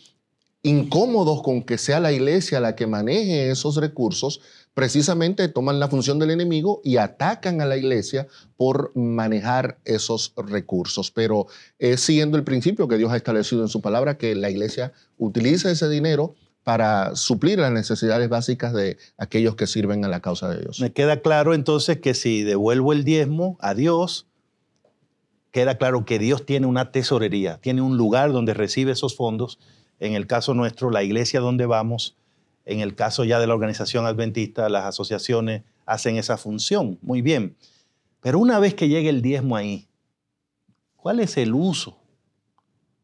incómodos 0.62 1.42
con 1.42 1.62
que 1.62 1.76
sea 1.76 2.00
la 2.00 2.12
iglesia 2.12 2.60
la 2.60 2.76
que 2.76 2.86
maneje 2.86 3.50
esos 3.50 3.76
recursos, 3.76 4.40
precisamente 4.74 5.48
toman 5.48 5.80
la 5.80 5.88
función 5.88 6.18
del 6.18 6.30
enemigo 6.30 6.80
y 6.84 6.96
atacan 6.96 7.60
a 7.60 7.66
la 7.66 7.76
iglesia 7.76 8.28
por 8.56 8.92
manejar 8.94 9.78
esos 9.84 10.32
recursos. 10.36 11.10
Pero 11.10 11.46
es 11.78 12.00
siguiendo 12.00 12.38
el 12.38 12.44
principio 12.44 12.88
que 12.88 12.96
Dios 12.96 13.12
ha 13.12 13.16
establecido 13.16 13.62
en 13.62 13.68
su 13.68 13.80
palabra, 13.80 14.16
que 14.16 14.34
la 14.34 14.50
iglesia 14.50 14.92
utiliza 15.18 15.70
ese 15.70 15.88
dinero 15.88 16.36
para 16.64 17.16
suplir 17.16 17.58
las 17.58 17.72
necesidades 17.72 18.28
básicas 18.28 18.72
de 18.72 18.96
aquellos 19.18 19.56
que 19.56 19.66
sirven 19.66 20.04
a 20.04 20.08
la 20.08 20.20
causa 20.20 20.48
de 20.48 20.60
Dios. 20.60 20.80
Me 20.80 20.92
queda 20.92 21.20
claro 21.20 21.54
entonces 21.54 21.98
que 21.98 22.14
si 22.14 22.42
devuelvo 22.42 22.92
el 22.92 23.04
diezmo 23.04 23.56
a 23.60 23.74
Dios, 23.74 24.26
queda 25.50 25.76
claro 25.76 26.04
que 26.04 26.18
Dios 26.18 26.46
tiene 26.46 26.66
una 26.66 26.92
tesorería, 26.92 27.58
tiene 27.58 27.82
un 27.82 27.96
lugar 27.96 28.32
donde 28.32 28.54
recibe 28.54 28.92
esos 28.92 29.16
fondos. 29.16 29.58
En 29.98 30.14
el 30.14 30.26
caso 30.26 30.54
nuestro, 30.54 30.90
la 30.90 31.02
iglesia 31.02 31.40
donde 31.40 31.66
vamos, 31.66 32.16
en 32.64 32.80
el 32.80 32.94
caso 32.94 33.24
ya 33.24 33.40
de 33.40 33.46
la 33.46 33.54
organización 33.54 34.06
adventista, 34.06 34.68
las 34.68 34.84
asociaciones 34.84 35.62
hacen 35.84 36.16
esa 36.16 36.36
función. 36.36 36.98
Muy 37.02 37.22
bien. 37.22 37.56
Pero 38.20 38.38
una 38.38 38.60
vez 38.60 38.74
que 38.74 38.88
llegue 38.88 39.08
el 39.08 39.20
diezmo 39.20 39.56
ahí, 39.56 39.88
¿cuál 40.96 41.18
es 41.18 41.36
el 41.36 41.54
uso 41.54 41.98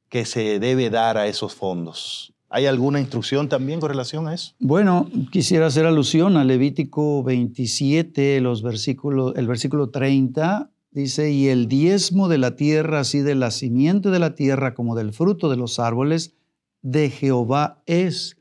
que 0.09 0.25
se 0.25 0.61
debe 0.61 0.91
dar 0.91 1.19
a 1.19 1.27
esos 1.27 1.55
fondos? 1.55 2.33
¿Hay 2.51 2.67
alguna 2.67 2.99
instrucción 3.01 3.49
también 3.49 3.79
con 3.79 3.91
relación 3.91 4.27
a 4.27 4.35
eso? 4.35 4.55
Bueno, 4.59 5.11
quisiera 5.31 5.67
hacer 5.67 5.85
alusión 5.85 6.37
a 6.37 6.45
Levítico 6.45 7.23
27, 7.23 8.41
los 8.41 8.63
versículos, 8.63 9.35
el 9.37 9.47
versículo 9.47 9.91
30, 9.91 10.71
dice, 10.91 11.31
y 11.31 11.49
el 11.49 11.69
diezmo 11.69 12.29
de 12.29 12.39
la 12.39 12.57
tierra, 12.57 13.01
así 13.01 13.21
de 13.21 13.35
la 13.35 13.51
simiente 13.51 14.11
de 14.11 14.19
la 14.19 14.35
tierra 14.35 14.75
como 14.75 14.97
del 14.97 15.13
fruto 15.13 15.51
de 15.51 15.57
los 15.57 15.79
árboles, 15.79 16.35
de 16.81 17.11
Jehová 17.11 17.83
es, 17.85 18.39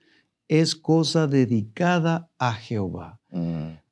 es 0.48 0.76
cosa 0.76 1.28
dedicada 1.28 2.30
a 2.38 2.54
Jehová. 2.54 3.20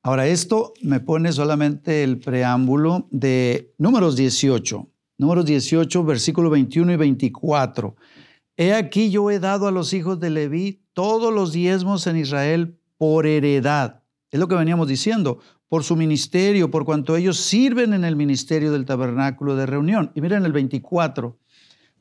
Ahora, 0.01 0.27
esto 0.27 0.73
me 0.81 0.99
pone 1.01 1.33
solamente 1.33 2.03
el 2.03 2.19
preámbulo 2.19 3.07
de 3.11 3.73
Números 3.77 4.15
18. 4.15 4.87
Números 5.17 5.45
18, 5.45 6.03
versículo 6.03 6.49
21 6.49 6.93
y 6.93 6.95
24. 6.95 7.95
He 8.57 8.73
aquí 8.73 9.09
yo 9.11 9.29
he 9.31 9.39
dado 9.39 9.67
a 9.67 9.71
los 9.71 9.93
hijos 9.93 10.19
de 10.19 10.29
Leví 10.29 10.85
todos 10.93 11.33
los 11.33 11.51
diezmos 11.51 12.07
en 12.07 12.15
Israel 12.15 12.79
por 12.97 13.27
heredad. 13.27 14.03
Es 14.31 14.39
lo 14.39 14.47
que 14.47 14.55
veníamos 14.55 14.87
diciendo, 14.87 15.39
por 15.67 15.83
su 15.83 15.95
ministerio, 15.95 16.71
por 16.71 16.85
cuanto 16.85 17.17
ellos 17.17 17.37
sirven 17.37 17.93
en 17.93 18.05
el 18.05 18.15
ministerio 18.15 18.71
del 18.71 18.85
tabernáculo 18.85 19.55
de 19.55 19.65
reunión. 19.65 20.11
Y 20.15 20.21
miren 20.21 20.45
el 20.45 20.53
24, 20.53 21.37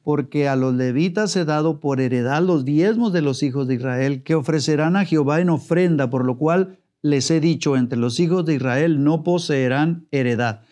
porque 0.03 0.49
a 0.49 0.55
los 0.55 0.75
levitas 0.75 1.35
he 1.35 1.45
dado 1.45 1.81
por 1.81 2.01
heredad 2.01 2.43
los 2.43 2.65
diezmos 2.65 3.13
de 3.13 3.23
los 3.23 3.43
hijos 3.43 3.67
de 3.67 3.75
Israel, 3.75 4.23
que 4.23 4.37
ofrecerán 4.37 4.97
a 4.97 5.05
Jehová 5.05 5.41
en 5.41 5.51
ofrenda, 5.51 6.09
por 6.09 6.25
lo 6.25 6.39
cual 6.39 6.79
les 7.03 7.31
he 7.31 7.41
dicho, 7.41 7.77
entre 7.77 7.99
los 7.99 8.21
hijos 8.21 8.45
de 8.45 8.55
Israel 8.55 9.03
no 9.03 9.25
poseerán 9.25 10.07
heredad. 10.11 10.63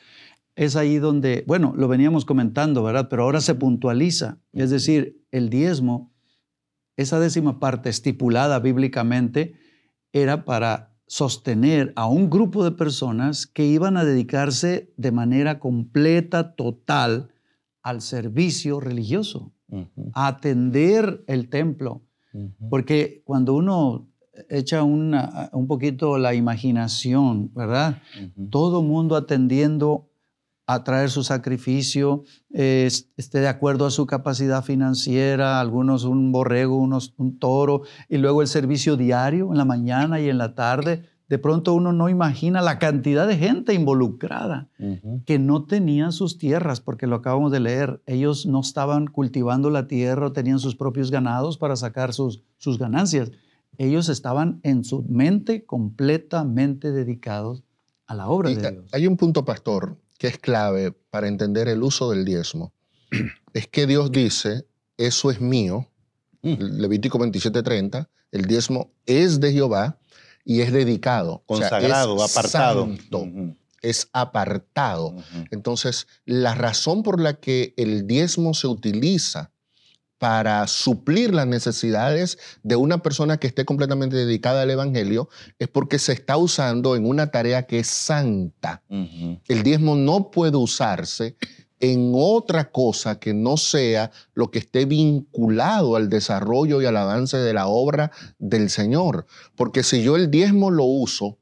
Es 0.54 0.76
ahí 0.76 0.99
donde, 0.99 1.44
bueno, 1.47 1.73
lo 1.76 1.88
veníamos 1.88 2.25
comentando, 2.25 2.82
¿verdad? 2.82 3.09
Pero 3.09 3.23
ahora 3.25 3.40
se 3.40 3.54
puntualiza. 3.54 4.38
Es 4.52 4.71
decir, 4.71 5.25
el 5.30 5.49
diezmo, 5.49 6.12
esa 6.97 7.18
décima 7.18 7.59
parte 7.59 7.88
estipulada 7.88 8.59
bíblicamente, 8.59 9.54
era 10.12 10.44
para 10.44 10.90
sostener 11.06 11.92
a 11.97 12.06
un 12.06 12.28
grupo 12.28 12.64
de 12.64 12.73
personas 12.73 13.47
que 13.47 13.64
iban 13.66 13.97
a 13.97 14.04
dedicarse 14.04 14.92
de 14.97 15.11
manera 15.12 15.59
completa, 15.59 16.54
total, 16.54 17.30
al 17.82 18.00
servicio 18.02 18.78
religioso, 18.78 19.52
a 20.12 20.26
atender 20.28 21.25
el 21.26 21.49
templo. 21.49 22.02
Porque 22.71 23.23
cuando 23.25 23.54
uno 23.54 24.06
echa 24.49 24.82
una- 24.82 25.50
un 25.52 25.66
poquito 25.66 26.18
la 26.18 26.35
imaginación, 26.35 27.50
¿verdad? 27.54 28.00
Todo 28.50 28.82
mundo 28.82 29.16
atendiendo 29.16 30.09
a 30.66 30.85
traer 30.85 31.11
su 31.11 31.23
sacrificio, 31.25 32.25
eh, 32.52 32.85
es- 32.87 33.11
esté 33.16 33.40
de 33.40 33.49
acuerdo 33.49 33.85
a 33.87 33.90
su 33.90 34.07
capacidad 34.07 34.62
financiera, 34.64 35.61
algunos 35.61 36.04
un 36.04 36.33
borrego, 36.33 36.76
unos 36.76 37.14
un 37.16 37.38
toro, 37.38 37.83
y 38.09 38.19
luego 38.19 38.42
el 38.42 38.49
servicio 38.49 38.97
diario 38.97 39.50
en 39.50 39.59
la 39.59 39.64
mañana 39.64 40.21
y 40.21 40.28
en 40.28 40.38
la 40.38 40.54
tarde. 40.54 41.04
De 41.28 41.38
pronto 41.38 41.73
uno 41.73 41.92
no 41.95 42.11
imagina 42.11 42.61
la 42.61 42.78
cantidad 42.78 43.26
de 43.26 43.38
gente 43.38 43.73
involucrada 43.73 44.69
que 45.25 45.38
no 45.38 45.64
tenían 45.64 46.12
sus 46.12 46.37
tierras, 46.37 46.81
porque 46.83 47.07
lo 47.07 47.16
acabamos 47.16 47.50
de 47.50 47.61
leer, 47.61 48.02
ellos 48.07 48.45
no 48.45 48.61
estaban 48.61 49.07
cultivando 49.07 49.71
la 49.71 49.87
tierra 49.88 50.26
o 50.26 50.33
tenían 50.33 50.59
sus 50.59 50.76
propios 50.76 51.11
ganados 51.11 51.57
para 51.57 51.75
sacar 51.76 52.12
sus, 52.12 52.42
sus 52.59 52.78
ganancias. 52.78 53.31
Ellos 53.78 54.11
estaban 54.11 54.61
en 54.62 54.85
su 54.85 55.02
mente 55.04 55.64
completamente 55.64 56.92
dedicados 56.92 57.64
a 58.07 58.14
la 58.14 58.28
obra 58.28 58.50
Y 58.50 58.57
de 58.57 58.71
Dios. 58.73 58.90
hay 58.92 59.07
un 59.07 59.16
punto, 59.16 59.45
pastor, 59.45 59.97
que 60.22 60.28
es 60.28 60.38
clave 60.38 60.92
para 61.10 61.26
entender 61.26 61.66
el 61.66 61.82
uso 61.82 62.10
del 62.10 62.24
diezmo. 62.24 62.72
es 63.54 63.66
que 63.66 63.88
Dios 63.88 64.12
dice, 64.12 64.68
eso 64.96 65.32
es 65.32 65.40
mío, 65.40 65.88
Levítico 66.42 67.18
27:30, 67.18 68.08
el 68.30 68.44
diezmo 68.44 68.92
es 69.04 69.40
de 69.40 69.52
Jehová 69.52 69.98
y 70.44 70.60
es 70.60 70.72
dedicado. 70.72 71.42
o 71.46 71.56
sea, 71.56 71.70
Consagrado, 71.70 72.24
es 72.24 72.36
apartado. 72.36 72.86
santo, 72.86 73.26
es 73.80 74.10
apartado. 74.12 75.16
Entonces, 75.50 76.06
la 76.24 76.54
razón 76.54 77.02
por 77.02 77.20
la 77.20 77.34
que 77.40 77.74
el 77.76 78.06
diezmo 78.06 78.54
se 78.54 78.68
utiliza 78.68 79.50
para 80.22 80.68
suplir 80.68 81.34
las 81.34 81.48
necesidades 81.48 82.38
de 82.62 82.76
una 82.76 83.02
persona 83.02 83.38
que 83.38 83.48
esté 83.48 83.64
completamente 83.64 84.14
dedicada 84.14 84.62
al 84.62 84.70
Evangelio 84.70 85.28
es 85.58 85.66
porque 85.66 85.98
se 85.98 86.12
está 86.12 86.36
usando 86.36 86.94
en 86.94 87.08
una 87.08 87.32
tarea 87.32 87.64
que 87.64 87.80
es 87.80 87.88
santa. 87.88 88.84
El 88.88 89.64
diezmo 89.64 89.96
no 89.96 90.30
puede 90.30 90.56
usarse 90.56 91.34
en 91.80 92.12
otra 92.14 92.70
cosa 92.70 93.18
que 93.18 93.34
no 93.34 93.56
sea 93.56 94.12
lo 94.34 94.52
que 94.52 94.60
esté 94.60 94.84
vinculado 94.84 95.96
al 95.96 96.08
desarrollo 96.08 96.80
y 96.80 96.86
al 96.86 96.98
avance 96.98 97.38
de 97.38 97.54
la 97.54 97.66
obra 97.66 98.12
del 98.38 98.70
Señor. 98.70 99.26
Porque 99.56 99.82
si 99.82 100.04
yo 100.04 100.14
el 100.14 100.30
diezmo 100.30 100.70
lo 100.70 100.84
uso 100.84 101.36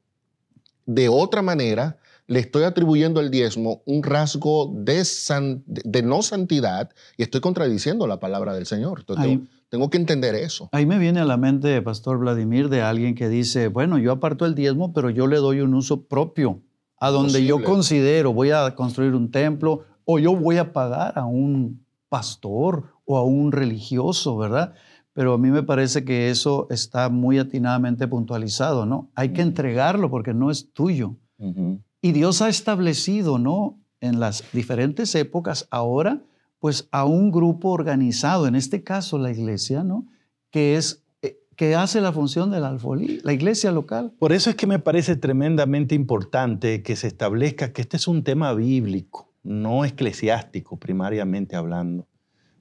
de 0.87 1.07
otra 1.07 1.43
manera, 1.43 1.99
le 2.31 2.39
estoy 2.39 2.63
atribuyendo 2.63 3.19
al 3.19 3.29
diezmo 3.29 3.81
un 3.85 4.03
rasgo 4.03 4.71
de, 4.73 5.03
san- 5.03 5.63
de- 5.65 6.01
no 6.01 6.21
santidad 6.21 6.89
y 7.17 7.23
estoy 7.23 7.41
contradiciendo 7.41 8.07
la 8.07 8.21
palabra 8.21 8.53
del 8.53 8.65
Señor. 8.65 8.99
Entonces, 9.01 9.25
Ahí- 9.25 9.37
tengo, 9.37 9.47
tengo 9.67 9.89
que 9.89 9.97
entender 9.97 10.35
eso. 10.35 10.69
Ahí 10.71 10.85
me 10.85 10.97
viene 10.97 11.19
a 11.19 11.25
la 11.25 11.35
mente, 11.35 11.81
Pastor 11.81 12.19
Vladimir, 12.19 12.69
de 12.69 12.81
alguien 12.83 13.15
que 13.15 13.27
dice, 13.27 13.67
bueno, 13.67 13.97
yo 13.97 14.13
aparto 14.13 14.45
el 14.45 14.55
diezmo, 14.55 14.93
pero 14.93 15.09
yo 15.09 15.27
le 15.27 15.37
doy 15.37 15.59
un 15.59 15.73
uso 15.73 16.03
propio, 16.05 16.61
a 16.97 17.09
donde 17.09 17.43
yo 17.45 17.55
Posible. 17.55 17.73
considero, 17.73 18.31
voy 18.33 18.51
a 18.51 18.75
construir 18.75 19.13
un 19.13 19.29
templo 19.29 19.83
o 20.05 20.17
yo 20.17 20.33
voy 20.33 20.55
a 20.57 20.71
pagar 20.71 21.19
a 21.19 21.25
un 21.25 21.85
pastor 22.07 22.85
o 23.03 23.17
a 23.17 23.23
un 23.25 23.51
religioso, 23.51 24.37
¿verdad? 24.37 24.73
Pero 25.11 25.33
a 25.33 25.37
mí 25.37 25.49
me 25.49 25.63
parece 25.63 26.05
que 26.05 26.29
eso 26.29 26.67
está 26.69 27.09
muy 27.09 27.39
atinadamente 27.39 28.07
puntualizado, 28.07 28.85
¿no? 28.85 29.09
Hay 29.15 29.33
que 29.33 29.41
entregarlo 29.41 30.09
porque 30.09 30.33
no 30.33 30.49
es 30.49 30.71
tuyo. 30.71 31.17
Ujú. 31.37 31.81
Y 32.01 32.13
Dios 32.13 32.41
ha 32.41 32.49
establecido, 32.49 33.37
¿no? 33.37 33.79
En 33.99 34.19
las 34.19 34.43
diferentes 34.53 35.13
épocas 35.13 35.67
ahora, 35.69 36.23
pues 36.59 36.87
a 36.91 37.05
un 37.05 37.31
grupo 37.31 37.69
organizado, 37.69 38.47
en 38.47 38.55
este 38.55 38.83
caso 38.83 39.19
la 39.19 39.31
iglesia, 39.31 39.83
¿no? 39.83 40.07
Que 40.49 40.75
es 40.77 41.03
eh, 41.21 41.39
que 41.55 41.75
hace 41.75 42.01
la 42.01 42.11
función 42.11 42.49
del 42.49 42.63
alfolí, 42.63 43.19
la 43.23 43.33
iglesia 43.33 43.71
local. 43.71 44.13
Por 44.17 44.31
eso 44.31 44.49
es 44.49 44.55
que 44.55 44.65
me 44.65 44.79
parece 44.79 45.15
tremendamente 45.15 45.93
importante 45.93 46.81
que 46.81 46.95
se 46.95 47.07
establezca 47.07 47.73
que 47.73 47.81
este 47.81 47.97
es 47.97 48.07
un 48.07 48.23
tema 48.23 48.53
bíblico, 48.53 49.31
no 49.43 49.85
eclesiástico 49.85 50.77
primariamente 50.77 51.55
hablando, 51.55 52.07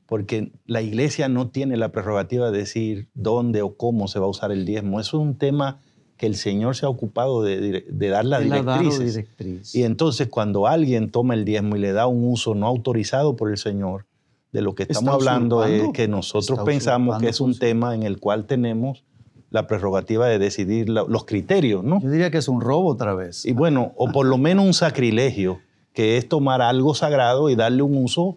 porque 0.04 0.52
la 0.66 0.82
iglesia 0.82 1.30
no 1.30 1.48
tiene 1.48 1.78
la 1.78 1.92
prerrogativa 1.92 2.50
de 2.50 2.58
decir 2.58 3.08
dónde 3.14 3.62
o 3.62 3.76
cómo 3.76 4.08
se 4.08 4.18
va 4.18 4.26
a 4.26 4.30
usar 4.30 4.52
el 4.52 4.66
diezmo. 4.66 5.00
Es 5.00 5.14
un 5.14 5.38
tema 5.38 5.78
que 6.20 6.26
el 6.26 6.36
Señor 6.36 6.76
se 6.76 6.84
ha 6.84 6.90
ocupado 6.90 7.42
de, 7.42 7.82
dar 8.10 8.26
las 8.26 8.42
directrices. 8.44 9.24
Y 9.74 9.84
entonces 9.84 10.28
cuando 10.28 10.66
alguien 10.66 11.10
toma 11.10 11.32
el 11.32 11.46
diezmo 11.46 11.76
y 11.76 11.78
le 11.78 11.92
da 11.92 12.06
un 12.08 12.28
uso 12.30 12.54
no 12.54 12.66
autorizado 12.66 13.36
por 13.36 13.50
el 13.50 13.56
Señor, 13.56 14.04
de 14.52 14.60
lo 14.60 14.74
que 14.74 14.82
estamos 14.82 15.14
hablando 15.14 15.64
es 15.64 15.88
que 15.94 16.08
nosotros 16.08 16.60
pensamos 16.66 17.18
que 17.22 17.30
es 17.30 17.40
un 17.40 17.58
tema 17.58 17.94
en 17.94 18.02
el 18.02 18.20
cual 18.20 18.44
tenemos 18.44 19.02
la 19.48 19.66
prerrogativa 19.66 20.28
de 20.28 20.38
decidir 20.38 20.90
los 20.90 21.24
criterios, 21.24 21.82
¿no? 21.84 22.02
Yo 22.02 22.10
diría 22.10 22.30
que 22.30 22.36
es 22.36 22.48
un 22.48 22.60
robo 22.60 22.90
otra 22.90 23.14
vez. 23.14 23.46
Y 23.46 23.54
bueno, 23.54 23.94
o 23.96 24.12
por 24.12 24.26
lo 24.26 24.36
menos 24.36 24.66
un 24.66 24.74
sacrilegio, 24.74 25.60
que 25.94 26.18
es 26.18 26.28
tomar 26.28 26.60
algo 26.60 26.94
sagrado 26.94 27.48
y 27.48 27.54
darle 27.54 27.80
un 27.80 27.96
uso 27.96 28.36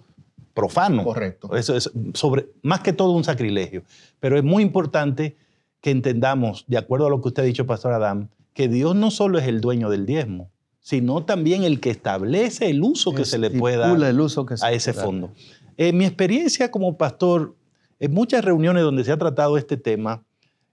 profano. 0.54 1.04
Correcto. 1.04 1.54
Eso 1.58 1.76
es 1.76 1.92
sobre, 2.14 2.48
más 2.62 2.80
que 2.80 2.94
todo 2.94 3.12
un 3.12 3.26
sacrilegio. 3.26 3.84
Pero 4.22 4.38
es 4.38 4.44
muy 4.46 4.64
importante 4.64 5.36
que 5.84 5.92
entendamos, 5.92 6.64
de 6.70 6.78
acuerdo 6.78 7.08
a 7.08 7.10
lo 7.10 7.22
que 7.22 7.28
usted 7.28 7.44
ha 7.44 7.46
dicho, 7.46 7.68
Pastor 7.68 7.92
Adam, 7.92 8.30
que 8.54 8.70
Dios 8.70 8.96
no 8.96 9.12
solo 9.12 9.38
es 9.38 9.50
el 9.50 9.60
dueño 9.60 9.90
del 9.90 10.06
diezmo, 10.06 10.50
sino 10.80 11.26
también 11.26 11.64
el 11.64 11.82
que 11.82 11.90
establece 11.90 12.70
el 12.70 12.82
uso 12.82 13.14
que 13.14 13.26
se 13.26 13.38
le 13.38 13.50
puede 13.50 13.76
dar 13.76 14.02
el 14.02 14.22
uso 14.22 14.46
que 14.46 14.56
a 14.62 14.72
ese 14.72 14.94
fondo. 14.94 15.34
En 15.76 15.98
mi 15.98 16.06
experiencia 16.06 16.72
como 16.72 16.98
pastor, 16.98 17.58
en 18.00 18.14
muchas 18.14 18.46
reuniones 18.46 18.82
donde 18.82 19.04
se 19.04 19.12
ha 19.12 19.18
tratado 19.18 19.58
este 19.58 19.76
tema, 19.76 20.24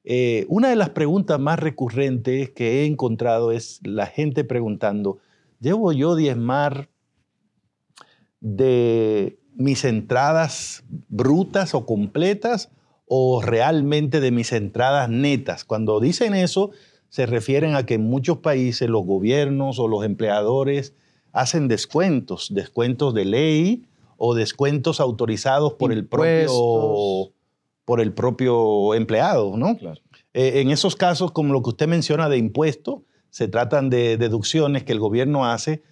eh, 0.05 0.47
una 0.49 0.69
de 0.69 0.77
las 0.77 0.91
preguntas 0.91 1.41
más 1.41 1.59
recurrentes 1.59 2.51
que 2.51 2.83
he 2.83 2.87
encontrado 2.87 3.51
es 3.51 3.81
la 3.83 4.07
gente 4.07 4.45
preguntando, 4.45 5.19
¿llevo 5.59 5.91
yo 5.91 6.15
diezmar 6.15 6.89
de 8.39 9.41
mis 9.57 9.85
entradas 9.85 10.85
brutas 11.09 11.75
o 11.75 11.85
completas 11.85 12.71
o 13.13 13.43
realmente 13.43 14.21
de 14.21 14.31
mis 14.31 14.53
entradas 14.53 15.09
netas. 15.11 15.65
Cuando 15.65 15.99
dicen 15.99 16.33
eso, 16.33 16.71
se 17.09 17.27
refieren 17.27 17.75
a 17.75 17.85
que 17.85 17.95
en 17.95 18.05
muchos 18.05 18.39
países 18.39 18.89
los 18.89 19.05
gobiernos 19.05 19.81
o 19.81 19.89
los 19.89 20.05
empleadores 20.05 20.95
hacen 21.33 21.67
descuentos, 21.67 22.55
descuentos 22.55 23.13
de 23.13 23.25
ley 23.25 23.87
o 24.17 24.37
descuentos 24.37 25.01
autorizados 25.01 25.73
por, 25.75 25.91
el 25.91 26.07
propio, 26.07 27.33
por 27.85 28.01
el 28.01 28.13
propio 28.13 28.95
empleado, 28.95 29.57
¿no? 29.57 29.77
Eh, 30.33 30.61
en 30.61 30.71
esos 30.71 30.95
casos, 30.95 31.33
como 31.33 31.53
lo 31.53 31.65
que 31.65 31.71
usted 31.71 31.89
menciona 31.89 32.29
de 32.29 32.39
impuestos, 32.39 33.01
se 33.31 33.49
tratan 33.49 33.91
de 33.91 34.19
deducciones 34.19 34.85
que 34.85 34.93
el 34.93 35.01
gobierno 35.01 35.47
hace 35.47 35.83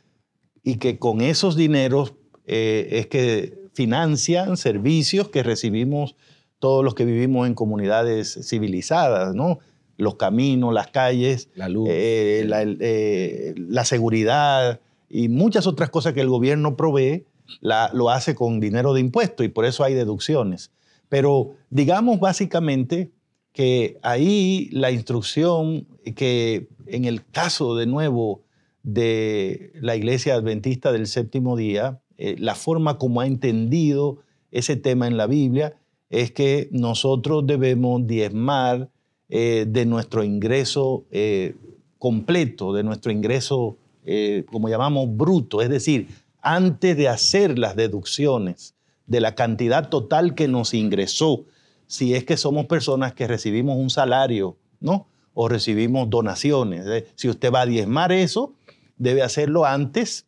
y 0.62 0.76
que 0.76 1.00
con 1.00 1.20
esos 1.20 1.56
dineros 1.56 2.14
eh, 2.46 2.86
es 2.92 3.08
que 3.08 3.58
financian 3.72 4.56
servicios 4.56 5.30
que 5.30 5.42
recibimos 5.42 6.14
todos 6.58 6.84
los 6.84 6.94
que 6.94 7.04
vivimos 7.04 7.46
en 7.46 7.54
comunidades 7.54 8.38
civilizadas, 8.42 9.34
¿no? 9.34 9.58
Los 9.96 10.16
caminos, 10.16 10.72
las 10.72 10.88
calles, 10.88 11.48
la 11.54 11.68
luz, 11.68 11.88
eh, 11.90 12.48
eh, 12.80 13.54
la, 13.56 13.84
seguridad 13.84 14.80
y 15.08 15.28
muchas 15.28 15.66
otras 15.66 15.90
cosas 15.90 16.12
que 16.12 16.20
el 16.20 16.28
gobierno 16.28 16.76
provee, 16.76 17.26
lo 17.60 18.10
hace 18.10 18.34
con 18.34 18.60
dinero 18.60 18.92
de 18.92 19.00
impuestos 19.00 19.44
y 19.44 19.48
por 19.48 19.64
eso 19.64 19.82
hay 19.82 19.94
deducciones. 19.94 20.70
Pero 21.08 21.54
digamos 21.70 22.20
básicamente 22.20 23.10
que 23.52 23.98
ahí 24.02 24.68
la 24.72 24.90
instrucción 24.90 25.86
que 26.14 26.68
en 26.86 27.04
el 27.06 27.24
caso 27.24 27.74
de 27.74 27.86
nuevo 27.86 28.42
de 28.82 29.72
la 29.74 29.96
iglesia 29.96 30.34
adventista 30.34 30.92
del 30.92 31.06
séptimo 31.06 31.56
día, 31.56 32.00
eh, 32.18 32.36
la 32.38 32.54
forma 32.54 32.98
como 32.98 33.20
ha 33.20 33.26
entendido 33.26 34.18
ese 34.50 34.76
tema 34.76 35.06
en 35.06 35.16
la 35.16 35.26
Biblia 35.26 35.74
es 36.10 36.32
que 36.32 36.68
nosotros 36.72 37.46
debemos 37.46 38.06
diezmar 38.06 38.90
eh, 39.28 39.66
de 39.68 39.84
nuestro 39.84 40.24
ingreso 40.24 41.04
eh, 41.10 41.54
completo, 41.98 42.72
de 42.72 42.82
nuestro 42.82 43.12
ingreso, 43.12 43.76
eh, 44.04 44.44
como 44.50 44.68
llamamos, 44.68 45.14
bruto, 45.14 45.60
es 45.60 45.68
decir, 45.68 46.08
antes 46.40 46.96
de 46.96 47.08
hacer 47.08 47.58
las 47.58 47.76
deducciones 47.76 48.74
de 49.06 49.20
la 49.20 49.34
cantidad 49.34 49.88
total 49.90 50.34
que 50.34 50.48
nos 50.48 50.72
ingresó, 50.72 51.44
si 51.86 52.14
es 52.14 52.24
que 52.24 52.36
somos 52.36 52.66
personas 52.66 53.12
que 53.12 53.26
recibimos 53.26 53.76
un 53.76 53.90
salario, 53.90 54.56
¿no? 54.80 55.08
O 55.34 55.48
recibimos 55.48 56.08
donaciones. 56.10 57.04
Si 57.14 57.28
usted 57.28 57.52
va 57.52 57.62
a 57.62 57.66
diezmar 57.66 58.12
eso, 58.12 58.54
debe 58.96 59.22
hacerlo 59.22 59.64
antes 59.64 60.26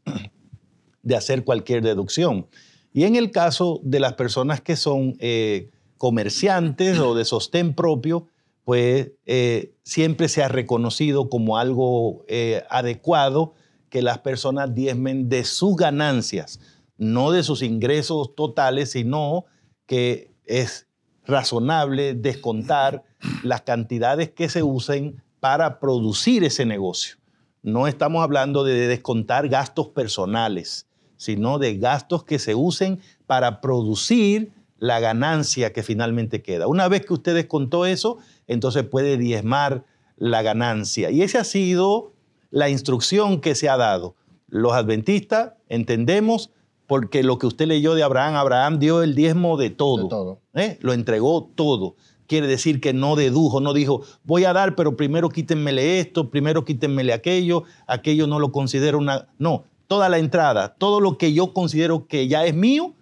de 1.02 1.16
hacer 1.16 1.44
cualquier 1.44 1.82
deducción. 1.82 2.46
Y 2.92 3.04
en 3.04 3.16
el 3.16 3.30
caso 3.30 3.80
de 3.82 4.00
las 4.00 4.14
personas 4.14 4.60
que 4.60 4.76
son 4.76 5.16
eh, 5.20 5.70
comerciantes 5.98 6.98
o 6.98 7.14
de 7.14 7.24
sostén 7.24 7.74
propio, 7.74 8.26
pues 8.64 9.10
eh, 9.26 9.74
siempre 9.82 10.28
se 10.28 10.42
ha 10.42 10.48
reconocido 10.48 11.28
como 11.28 11.58
algo 11.58 12.24
eh, 12.28 12.64
adecuado 12.70 13.54
que 13.88 14.02
las 14.02 14.18
personas 14.18 14.74
diezmen 14.74 15.28
de 15.28 15.44
sus 15.44 15.76
ganancias, 15.76 16.60
no 16.96 17.32
de 17.32 17.42
sus 17.42 17.62
ingresos 17.62 18.34
totales, 18.34 18.92
sino 18.92 19.46
que 19.86 20.30
es 20.44 20.86
razonable 21.24 22.14
descontar 22.14 23.04
las 23.42 23.62
cantidades 23.62 24.30
que 24.30 24.48
se 24.48 24.62
usen 24.62 25.22
para 25.40 25.80
producir 25.80 26.44
ese 26.44 26.66
negocio. 26.66 27.16
No 27.62 27.86
estamos 27.86 28.22
hablando 28.22 28.64
de 28.64 28.86
descontar 28.86 29.48
gastos 29.48 29.88
personales, 29.88 30.86
sino 31.20 31.58
de 31.58 31.76
gastos 31.76 32.24
que 32.24 32.38
se 32.38 32.54
usen 32.54 32.98
para 33.26 33.60
producir 33.60 34.52
la 34.78 35.00
ganancia 35.00 35.70
que 35.74 35.82
finalmente 35.82 36.40
queda. 36.40 36.66
Una 36.66 36.88
vez 36.88 37.04
que 37.04 37.12
usted 37.12 37.34
descontó 37.34 37.84
eso, 37.84 38.16
entonces 38.46 38.84
puede 38.84 39.18
diezmar 39.18 39.84
la 40.16 40.40
ganancia. 40.40 41.10
Y 41.10 41.20
esa 41.20 41.40
ha 41.40 41.44
sido 41.44 42.14
la 42.48 42.70
instrucción 42.70 43.42
que 43.42 43.54
se 43.54 43.68
ha 43.68 43.76
dado. 43.76 44.14
Los 44.48 44.72
adventistas 44.72 45.52
entendemos 45.68 46.52
porque 46.86 47.22
lo 47.22 47.38
que 47.38 47.46
usted 47.46 47.66
leyó 47.66 47.94
de 47.94 48.02
Abraham, 48.02 48.36
Abraham 48.36 48.78
dio 48.78 49.02
el 49.02 49.14
diezmo 49.14 49.58
de 49.58 49.68
todo. 49.68 50.08
todo. 50.08 50.40
¿eh? 50.54 50.78
Lo 50.80 50.94
entregó 50.94 51.50
todo. 51.54 51.96
Quiere 52.28 52.46
decir 52.46 52.80
que 52.80 52.94
no 52.94 53.14
dedujo, 53.14 53.60
no 53.60 53.74
dijo, 53.74 54.04
voy 54.24 54.44
a 54.44 54.54
dar, 54.54 54.74
pero 54.74 54.96
primero 54.96 55.28
quítenmele 55.28 56.00
esto, 56.00 56.30
primero 56.30 56.64
quítenmele 56.64 57.12
aquello, 57.12 57.64
aquello 57.86 58.26
no 58.26 58.38
lo 58.38 58.52
considero 58.52 58.96
una... 58.96 59.28
No, 59.36 59.64
toda 59.90 60.08
la 60.08 60.18
entrada, 60.18 60.76
todo 60.78 61.00
lo 61.00 61.18
que 61.18 61.32
yo 61.32 61.52
considero 61.52 62.06
que 62.06 62.28
ya 62.28 62.46
es 62.46 62.54
mío, 62.54 62.94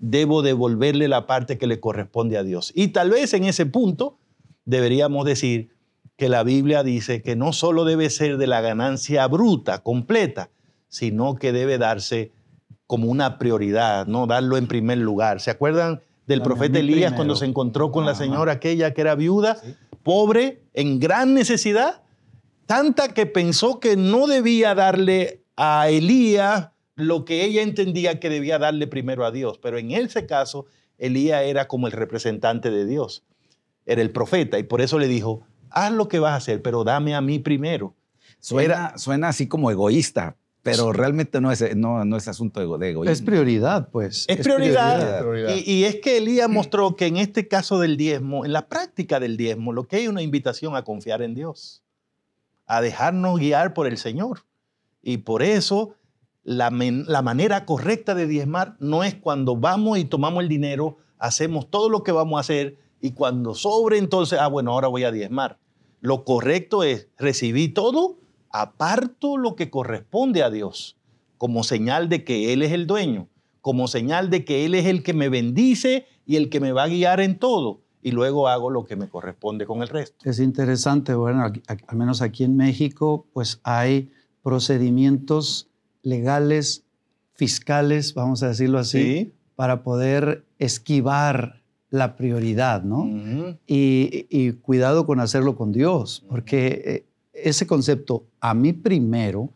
debo 0.00 0.42
devolverle 0.42 1.06
la 1.06 1.28
parte 1.28 1.58
que 1.58 1.68
le 1.68 1.78
corresponde 1.78 2.36
a 2.36 2.42
Dios. 2.42 2.72
Y 2.74 2.88
tal 2.88 3.10
vez 3.10 3.34
en 3.34 3.44
ese 3.44 3.66
punto 3.66 4.18
deberíamos 4.64 5.26
decir 5.26 5.70
que 6.16 6.28
la 6.28 6.42
Biblia 6.42 6.82
dice 6.82 7.22
que 7.22 7.36
no 7.36 7.52
solo 7.52 7.84
debe 7.84 8.10
ser 8.10 8.36
de 8.36 8.48
la 8.48 8.60
ganancia 8.60 9.28
bruta, 9.28 9.84
completa, 9.84 10.50
sino 10.88 11.36
que 11.36 11.52
debe 11.52 11.78
darse 11.78 12.32
como 12.88 13.06
una 13.06 13.38
prioridad, 13.38 14.08
¿no? 14.08 14.26
Darlo 14.26 14.56
en 14.56 14.66
primer 14.66 14.98
lugar. 14.98 15.40
¿Se 15.40 15.52
acuerdan 15.52 16.02
del 16.26 16.42
profeta 16.42 16.80
Elías 16.80 17.12
cuando 17.12 17.36
se 17.36 17.44
encontró 17.44 17.92
con 17.92 18.06
la 18.06 18.16
señora 18.16 18.54
aquella 18.54 18.92
que 18.92 19.02
era 19.02 19.14
viuda, 19.14 19.58
pobre, 20.02 20.64
en 20.72 20.98
gran 20.98 21.32
necesidad? 21.32 22.02
Tanta 22.66 23.14
que 23.14 23.26
pensó 23.26 23.78
que 23.78 23.96
no 23.96 24.26
debía 24.26 24.74
darle 24.74 25.43
a 25.56 25.88
Elías 25.88 26.70
lo 26.96 27.24
que 27.24 27.44
ella 27.44 27.62
entendía 27.62 28.20
que 28.20 28.30
debía 28.30 28.58
darle 28.58 28.86
primero 28.86 29.24
a 29.24 29.30
Dios. 29.30 29.58
Pero 29.58 29.78
en 29.78 29.90
ese 29.90 30.26
caso, 30.26 30.66
Elías 30.98 31.42
era 31.44 31.66
como 31.68 31.86
el 31.86 31.92
representante 31.92 32.70
de 32.70 32.86
Dios, 32.86 33.24
era 33.86 34.02
el 34.02 34.10
profeta, 34.10 34.58
y 34.58 34.62
por 34.62 34.80
eso 34.80 34.98
le 34.98 35.08
dijo, 35.08 35.46
haz 35.70 35.92
lo 35.92 36.08
que 36.08 36.18
vas 36.18 36.32
a 36.32 36.36
hacer, 36.36 36.62
pero 36.62 36.84
dame 36.84 37.14
a 37.14 37.20
mí 37.20 37.38
primero. 37.38 37.94
Suena, 38.38 38.96
suena 38.98 39.28
así 39.28 39.48
como 39.48 39.70
egoísta, 39.70 40.36
pero 40.62 40.92
realmente 40.92 41.40
no 41.40 41.52
es, 41.52 41.76
no, 41.76 42.04
no 42.04 42.16
es 42.16 42.28
asunto 42.28 42.60
de 42.78 42.90
egoísmo. 42.90 43.12
Es 43.12 43.22
prioridad, 43.22 43.88
pues. 43.90 44.24
Es, 44.28 44.38
prioridad. 44.38 45.24
Y, 45.56 45.70
y, 45.70 45.84
es 45.84 45.96
que 45.96 46.18
Elías 46.18 46.48
mostró 46.48 46.96
que 46.96 47.06
en 47.06 47.18
este 47.18 47.48
caso 47.48 47.78
del 47.78 47.96
diezmo, 47.96 48.44
en 48.44 48.52
la 48.52 48.66
práctica 48.68 49.20
del 49.20 49.36
diezmo, 49.36 49.72
lo 49.72 49.84
que 49.84 49.96
hay 49.96 50.02
es 50.04 50.08
una 50.08 50.22
invitación 50.22 50.74
a 50.74 50.82
confiar 50.82 51.22
en 51.22 51.34
Dios, 51.34 51.82
a 52.66 52.80
dejarnos 52.80 53.38
guiar 53.38 53.74
por 53.74 53.86
el 53.86 53.98
Señor. 53.98 54.44
Y 55.04 55.18
por 55.18 55.42
eso 55.42 55.94
la, 56.42 56.70
manera 56.70 57.66
correcta 57.66 58.14
de 58.14 58.26
diezmar 58.26 58.76
no 58.80 59.04
es 59.04 59.14
cuando 59.14 59.54
vamos 59.54 59.98
y 59.98 60.04
tomamos 60.04 60.42
el 60.42 60.48
dinero, 60.48 60.96
hacemos 61.18 61.70
todo 61.70 61.90
lo 61.90 62.02
que 62.02 62.12
vamos 62.12 62.38
a 62.38 62.40
hacer 62.40 62.78
y 63.00 63.12
cuando 63.12 63.54
sobre 63.54 63.98
entonces, 63.98 64.38
ah, 64.40 64.48
bueno, 64.48 64.72
ahora 64.72 64.88
voy 64.88 65.04
a 65.04 65.12
diezmar. 65.12 65.58
Lo 66.00 66.24
correcto 66.24 66.82
es 66.82 67.08
recibir 67.18 67.74
todo 67.74 68.16
aparto 68.50 69.36
lo 69.36 69.56
que 69.56 69.68
corresponde 69.68 70.42
a 70.42 70.50
Dios 70.50 70.96
como 71.36 71.64
señal 71.64 72.08
de 72.08 72.24
que 72.24 72.54
Él 72.54 72.62
es 72.62 72.72
el 72.72 72.86
dueño, 72.86 73.28
como 73.60 73.88
señal 73.88 74.30
de 74.30 74.44
que 74.46 74.64
Él 74.64 74.74
es 74.74 74.86
el 74.86 75.02
que 75.02 75.12
me 75.12 75.28
bendice 75.28 76.06
y 76.24 76.36
el 76.36 76.48
que 76.48 76.60
me 76.60 76.72
va 76.72 76.84
a 76.84 76.88
guiar 76.88 77.20
en 77.20 77.38
todo. 77.38 77.82
Y 78.00 78.12
luego 78.12 78.48
hago 78.48 78.70
lo 78.70 78.84
que 78.84 78.96
me 78.96 79.08
corresponde 79.08 79.66
con 79.66 79.82
el 79.82 79.88
resto. 79.88 80.28
Es 80.28 80.38
interesante, 80.38 81.14
bueno, 81.14 81.42
al 81.42 81.96
menos 81.96 82.22
aquí 82.22 82.44
en 82.44 82.56
México, 82.56 83.26
pues 83.32 83.60
hay 83.64 84.10
procedimientos 84.44 85.68
legales, 86.02 86.84
fiscales, 87.32 88.14
vamos 88.14 88.44
a 88.44 88.48
decirlo 88.48 88.78
así, 88.78 89.32
para 89.56 89.82
poder 89.82 90.44
esquivar 90.60 91.62
la 91.90 92.14
prioridad, 92.16 92.84
¿no? 92.84 93.08
y, 93.66 94.52
cuidado 94.62 95.06
con 95.06 95.18
hacerlo 95.18 95.56
con 95.56 95.72
Dios, 95.72 96.24
porque 96.28 96.82
eh, 96.84 97.04
ese 97.32 97.66
concepto, 97.66 98.24
a 98.40 98.54
mí 98.54 98.72
primero, 98.72 99.50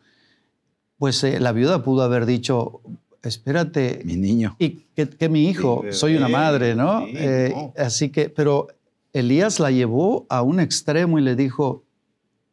pues 0.97 1.23
eh, 1.23 1.39
la 1.39 1.51
viuda 1.51 1.83
pudo 1.83 2.01
haber 2.01 2.25
dicho, 2.25 2.81
espérate. 3.23 4.01
Mi 4.03 4.17
niño. 4.17 4.55
Y 4.57 4.85
que, 4.95 5.29
mi 5.29 5.49
hijo, 5.49 5.83
soy 5.91 6.15
una 6.15 6.27
madre, 6.27 6.75
¿no? 6.75 7.05
Eh, 7.07 7.53
así 7.77 8.09
que, 8.09 8.29
pero 8.29 8.67
Elías 9.13 9.59
la 9.59 9.69
llevó 9.69 10.25
a 10.29 10.41
un 10.41 10.59
extremo 10.59 11.19
y 11.19 11.21
le 11.21 11.35
dijo, 11.35 11.83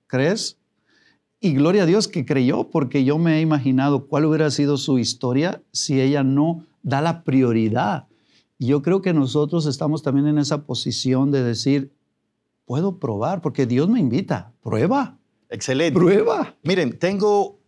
¿crees? 0.06 0.58
Y 1.46 1.54
gloria 1.54 1.84
a 1.84 1.86
Dios 1.86 2.08
que 2.08 2.24
creyó, 2.24 2.70
porque 2.70 3.04
yo 3.04 3.18
me 3.18 3.38
he 3.38 3.40
imaginado 3.40 4.06
cuál 4.06 4.24
hubiera 4.24 4.50
sido 4.50 4.76
su 4.76 4.98
historia 4.98 5.62
si 5.72 6.00
ella 6.00 6.22
no 6.22 6.64
da 6.82 7.00
la 7.00 7.24
prioridad 7.24 8.06
yo 8.58 8.82
creo 8.82 9.02
que 9.02 9.12
nosotros 9.12 9.66
estamos 9.66 10.02
también 10.02 10.26
en 10.26 10.38
esa 10.38 10.64
posición 10.64 11.30
de 11.30 11.42
decir, 11.42 11.92
puedo 12.64 12.98
probar, 12.98 13.42
porque 13.42 13.66
Dios 13.66 13.88
me 13.88 14.00
invita, 14.00 14.52
prueba. 14.62 15.18
Excelente. 15.50 15.98
Prueba. 15.98 16.56
Miren, 16.62 16.98
tengo 16.98 17.58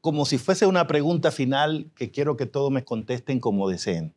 como 0.00 0.24
si 0.24 0.38
fuese 0.38 0.64
una 0.66 0.86
pregunta 0.86 1.30
final 1.30 1.90
que 1.94 2.10
quiero 2.10 2.36
que 2.36 2.46
todos 2.46 2.70
me 2.70 2.84
contesten 2.84 3.38
como 3.38 3.68
deseen. 3.68 4.14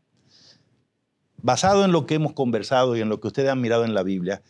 Basado 1.41 1.83
en 1.83 1.91
lo 1.91 2.05
que 2.05 2.15
hemos 2.15 2.33
conversado 2.33 2.95
y 2.95 3.01
en 3.01 3.09
lo 3.09 3.19
que 3.19 3.27
ustedes 3.27 3.49
han 3.49 3.59
mirado 3.59 3.83
en 3.83 3.93
la 3.93 4.03
Biblia, 4.03 4.41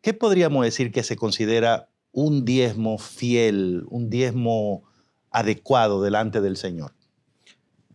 ¿qué 0.00 0.14
podríamos 0.14 0.64
decir 0.64 0.92
que 0.92 1.02
se 1.02 1.16
considera 1.16 1.89
un 2.12 2.44
diezmo 2.44 2.98
fiel, 2.98 3.84
un 3.88 4.10
diezmo 4.10 4.82
adecuado 5.30 6.02
delante 6.02 6.40
del 6.40 6.56
Señor? 6.56 6.92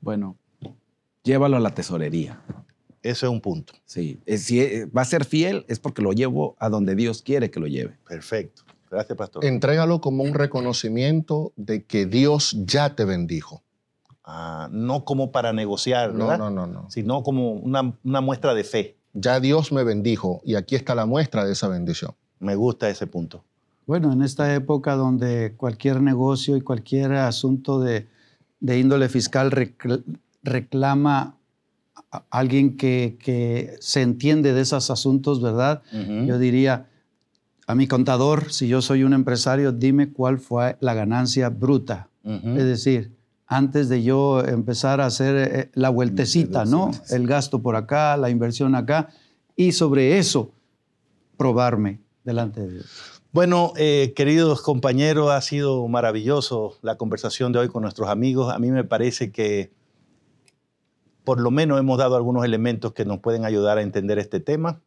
Bueno, 0.01 0.37
llévalo 1.23 1.57
a 1.57 1.59
la 1.59 1.73
tesorería. 1.73 2.41
Ese 3.01 3.27
es 3.27 3.31
un 3.31 3.41
punto. 3.41 3.73
Sí, 3.85 4.19
si 4.37 4.61
eh, 4.61 4.85
va 4.85 5.03
a 5.03 5.05
ser 5.05 5.25
fiel 5.25 5.65
es 5.67 5.79
porque 5.79 6.01
lo 6.01 6.11
llevo 6.11 6.55
a 6.59 6.69
donde 6.69 6.95
Dios 6.95 7.21
quiere 7.21 7.51
que 7.51 7.59
lo 7.59 7.67
lleve. 7.67 7.97
Perfecto. 8.07 8.63
Gracias, 8.89 9.17
pastor. 9.17 9.45
Entrégalo 9.45 10.01
como 10.01 10.23
un 10.23 10.33
reconocimiento 10.33 11.53
de 11.55 11.83
que 11.83 12.05
Dios 12.05 12.55
ya 12.65 12.95
te 12.95 13.05
bendijo. 13.05 13.61
Ah, 14.23 14.69
no 14.71 15.05
como 15.05 15.31
para 15.31 15.53
negociar, 15.53 16.13
¿verdad? 16.13 16.39
No, 16.39 16.49
no, 16.49 16.65
no, 16.65 16.81
no. 16.81 16.89
Sino 16.89 17.21
como 17.21 17.51
una, 17.53 17.95
una 18.03 18.21
muestra 18.21 18.55
de 18.55 18.63
fe. 18.63 18.97
Ya 19.13 19.39
Dios 19.39 19.71
me 19.71 19.83
bendijo 19.83 20.41
y 20.43 20.55
aquí 20.55 20.75
está 20.75 20.95
la 20.95 21.05
muestra 21.05 21.45
de 21.45 21.53
esa 21.53 21.67
bendición. 21.67 22.15
Me 22.39 22.55
gusta 22.55 22.89
ese 22.89 23.05
punto. 23.05 23.43
Bueno, 23.87 24.11
en 24.11 24.21
esta 24.23 24.53
época 24.55 24.95
donde 24.95 25.53
cualquier 25.55 26.01
negocio 26.01 26.57
y 26.57 26.61
cualquier 26.61 27.13
asunto 27.13 27.79
de, 27.79 28.07
de 28.59 28.79
índole 28.79 29.09
fiscal 29.09 29.51
reclama 30.41 31.37
alguien 32.29 32.77
que, 32.77 33.75
se 33.79 34.01
entiende 34.01 34.53
de 34.53 34.61
esos 34.61 34.89
asuntos, 34.89 35.41
¿verdad? 35.41 35.81
Yo 36.25 36.37
diría, 36.37 36.87
a 37.67 37.75
mi 37.75 37.87
contador, 37.87 38.51
si 38.51 38.67
yo 38.67 38.81
soy 38.81 39.03
un 39.03 39.13
empresario, 39.13 39.71
dime 39.71 40.11
cuál 40.11 40.39
fue 40.39 40.77
la 40.79 40.93
ganancia 40.93 41.49
bruta. 41.49 42.09
Es 42.23 42.65
decir, 42.65 43.11
antes 43.45 43.89
de 43.89 44.01
yo 44.01 44.43
empezar 44.43 44.99
a 44.99 45.05
hacer 45.05 45.35
eh, 45.35 45.71
la 45.75 45.89
vueltecita, 45.89 46.65
¿no? 46.65 46.89
El 47.11 47.27
gasto 47.27 47.61
por 47.61 47.75
acá, 47.75 48.17
la 48.17 48.31
inversión 48.31 48.73
acá, 48.73 49.09
y 49.55 49.73
sobre 49.73 50.17
eso 50.17 50.51
probarme 51.37 51.99
delante 52.23 52.61
de 52.61 52.73
Dios. 52.73 53.14
Bueno, 53.35 53.73
eh, 53.75 54.13
queridos 54.15 54.61
compañeros, 54.61 55.29
ha 55.29 55.41
sido 55.41 55.85
maravilloso 55.89 56.77
la 56.81 56.95
conversación 56.95 57.51
de 57.51 57.59
hoy 57.59 57.67
con 57.67 57.81
nuestros 57.81 58.07
amigos. 58.07 58.53
A 58.53 58.59
mí 58.59 58.71
me 58.71 58.85
parece 58.85 59.33
que 59.33 59.73
por 61.25 61.41
lo 61.41 61.51
menos 61.51 61.77
hemos 61.77 61.97
dado 61.97 62.15
algunos 62.15 62.45
elementos 62.45 62.93
que 62.93 63.03
nos 63.03 63.19
pueden 63.19 63.43
ayudar 63.43 63.77
a 63.77 63.81
entender 63.81 64.19
este 64.19 64.39
tema. 64.39 64.81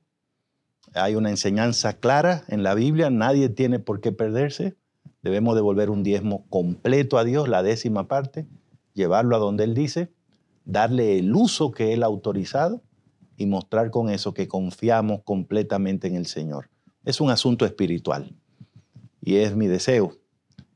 Hay 0.95 1.15
una 1.15 1.29
enseñanza 1.29 1.99
clara 1.99 2.45
en 2.49 2.63
la 2.63 2.73
Biblia, 2.73 3.11
nadie 3.11 3.51
tiene 3.51 3.81
por 3.81 4.01
qué 4.01 4.13
perderse. 4.13 4.77
Debemos 5.21 5.55
devolver 5.55 5.91
un 5.91 6.03
diezmo 6.03 6.47
completo 6.49 7.19
a 7.19 7.25
Dios, 7.25 7.51
la 7.51 7.63
décima 7.63 8.09
parte, 8.09 8.47
llevarlo 8.95 9.37
a 9.37 9.41
donde 9.41 9.65
Él 9.65 9.75
dice, 9.75 10.11
darle 10.65 11.19
el 11.19 11.35
uso 11.35 11.71
que 11.71 11.93
Él 11.93 12.03
ha 12.03 12.07
autorizado 12.07 12.81
y 13.37 13.45
mostrar 13.45 13.91
con 13.91 14.09
eso 14.09 14.33
que 14.33 14.49
confiamos 14.49 15.21
completamente 15.23 16.09
en 16.09 16.17
el 16.17 16.25
Señor. 16.25 16.71
Es 17.09 17.23
un 17.23 17.31
asunto 17.31 17.65
espiritual 17.65 18.37
y 19.23 19.37
es 19.37 19.57
mi 19.57 19.67
deseo 19.67 20.19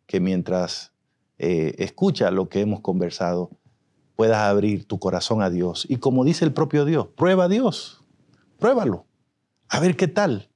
que 0.06 0.18
mientras 0.18 0.90
eh, 1.36 1.74
escucha 1.76 2.30
lo 2.30 2.48
que 2.48 2.62
hemos 2.62 2.80
conversado, 2.80 3.50
puedas 4.16 4.38
abrir 4.38 4.86
tu 4.86 4.98
corazón 4.98 5.42
a 5.42 5.50
Dios. 5.50 5.84
Y 5.90 5.98
como 5.98 6.24
dice 6.24 6.46
el 6.46 6.54
propio 6.54 6.86
Dios, 6.86 7.08
prueba 7.08 7.44
a 7.44 7.48
Dios, 7.48 8.02
pruébalo, 8.58 9.04
a 9.68 9.78
ver 9.78 9.94
qué 9.94 10.08
tal. 10.08 10.48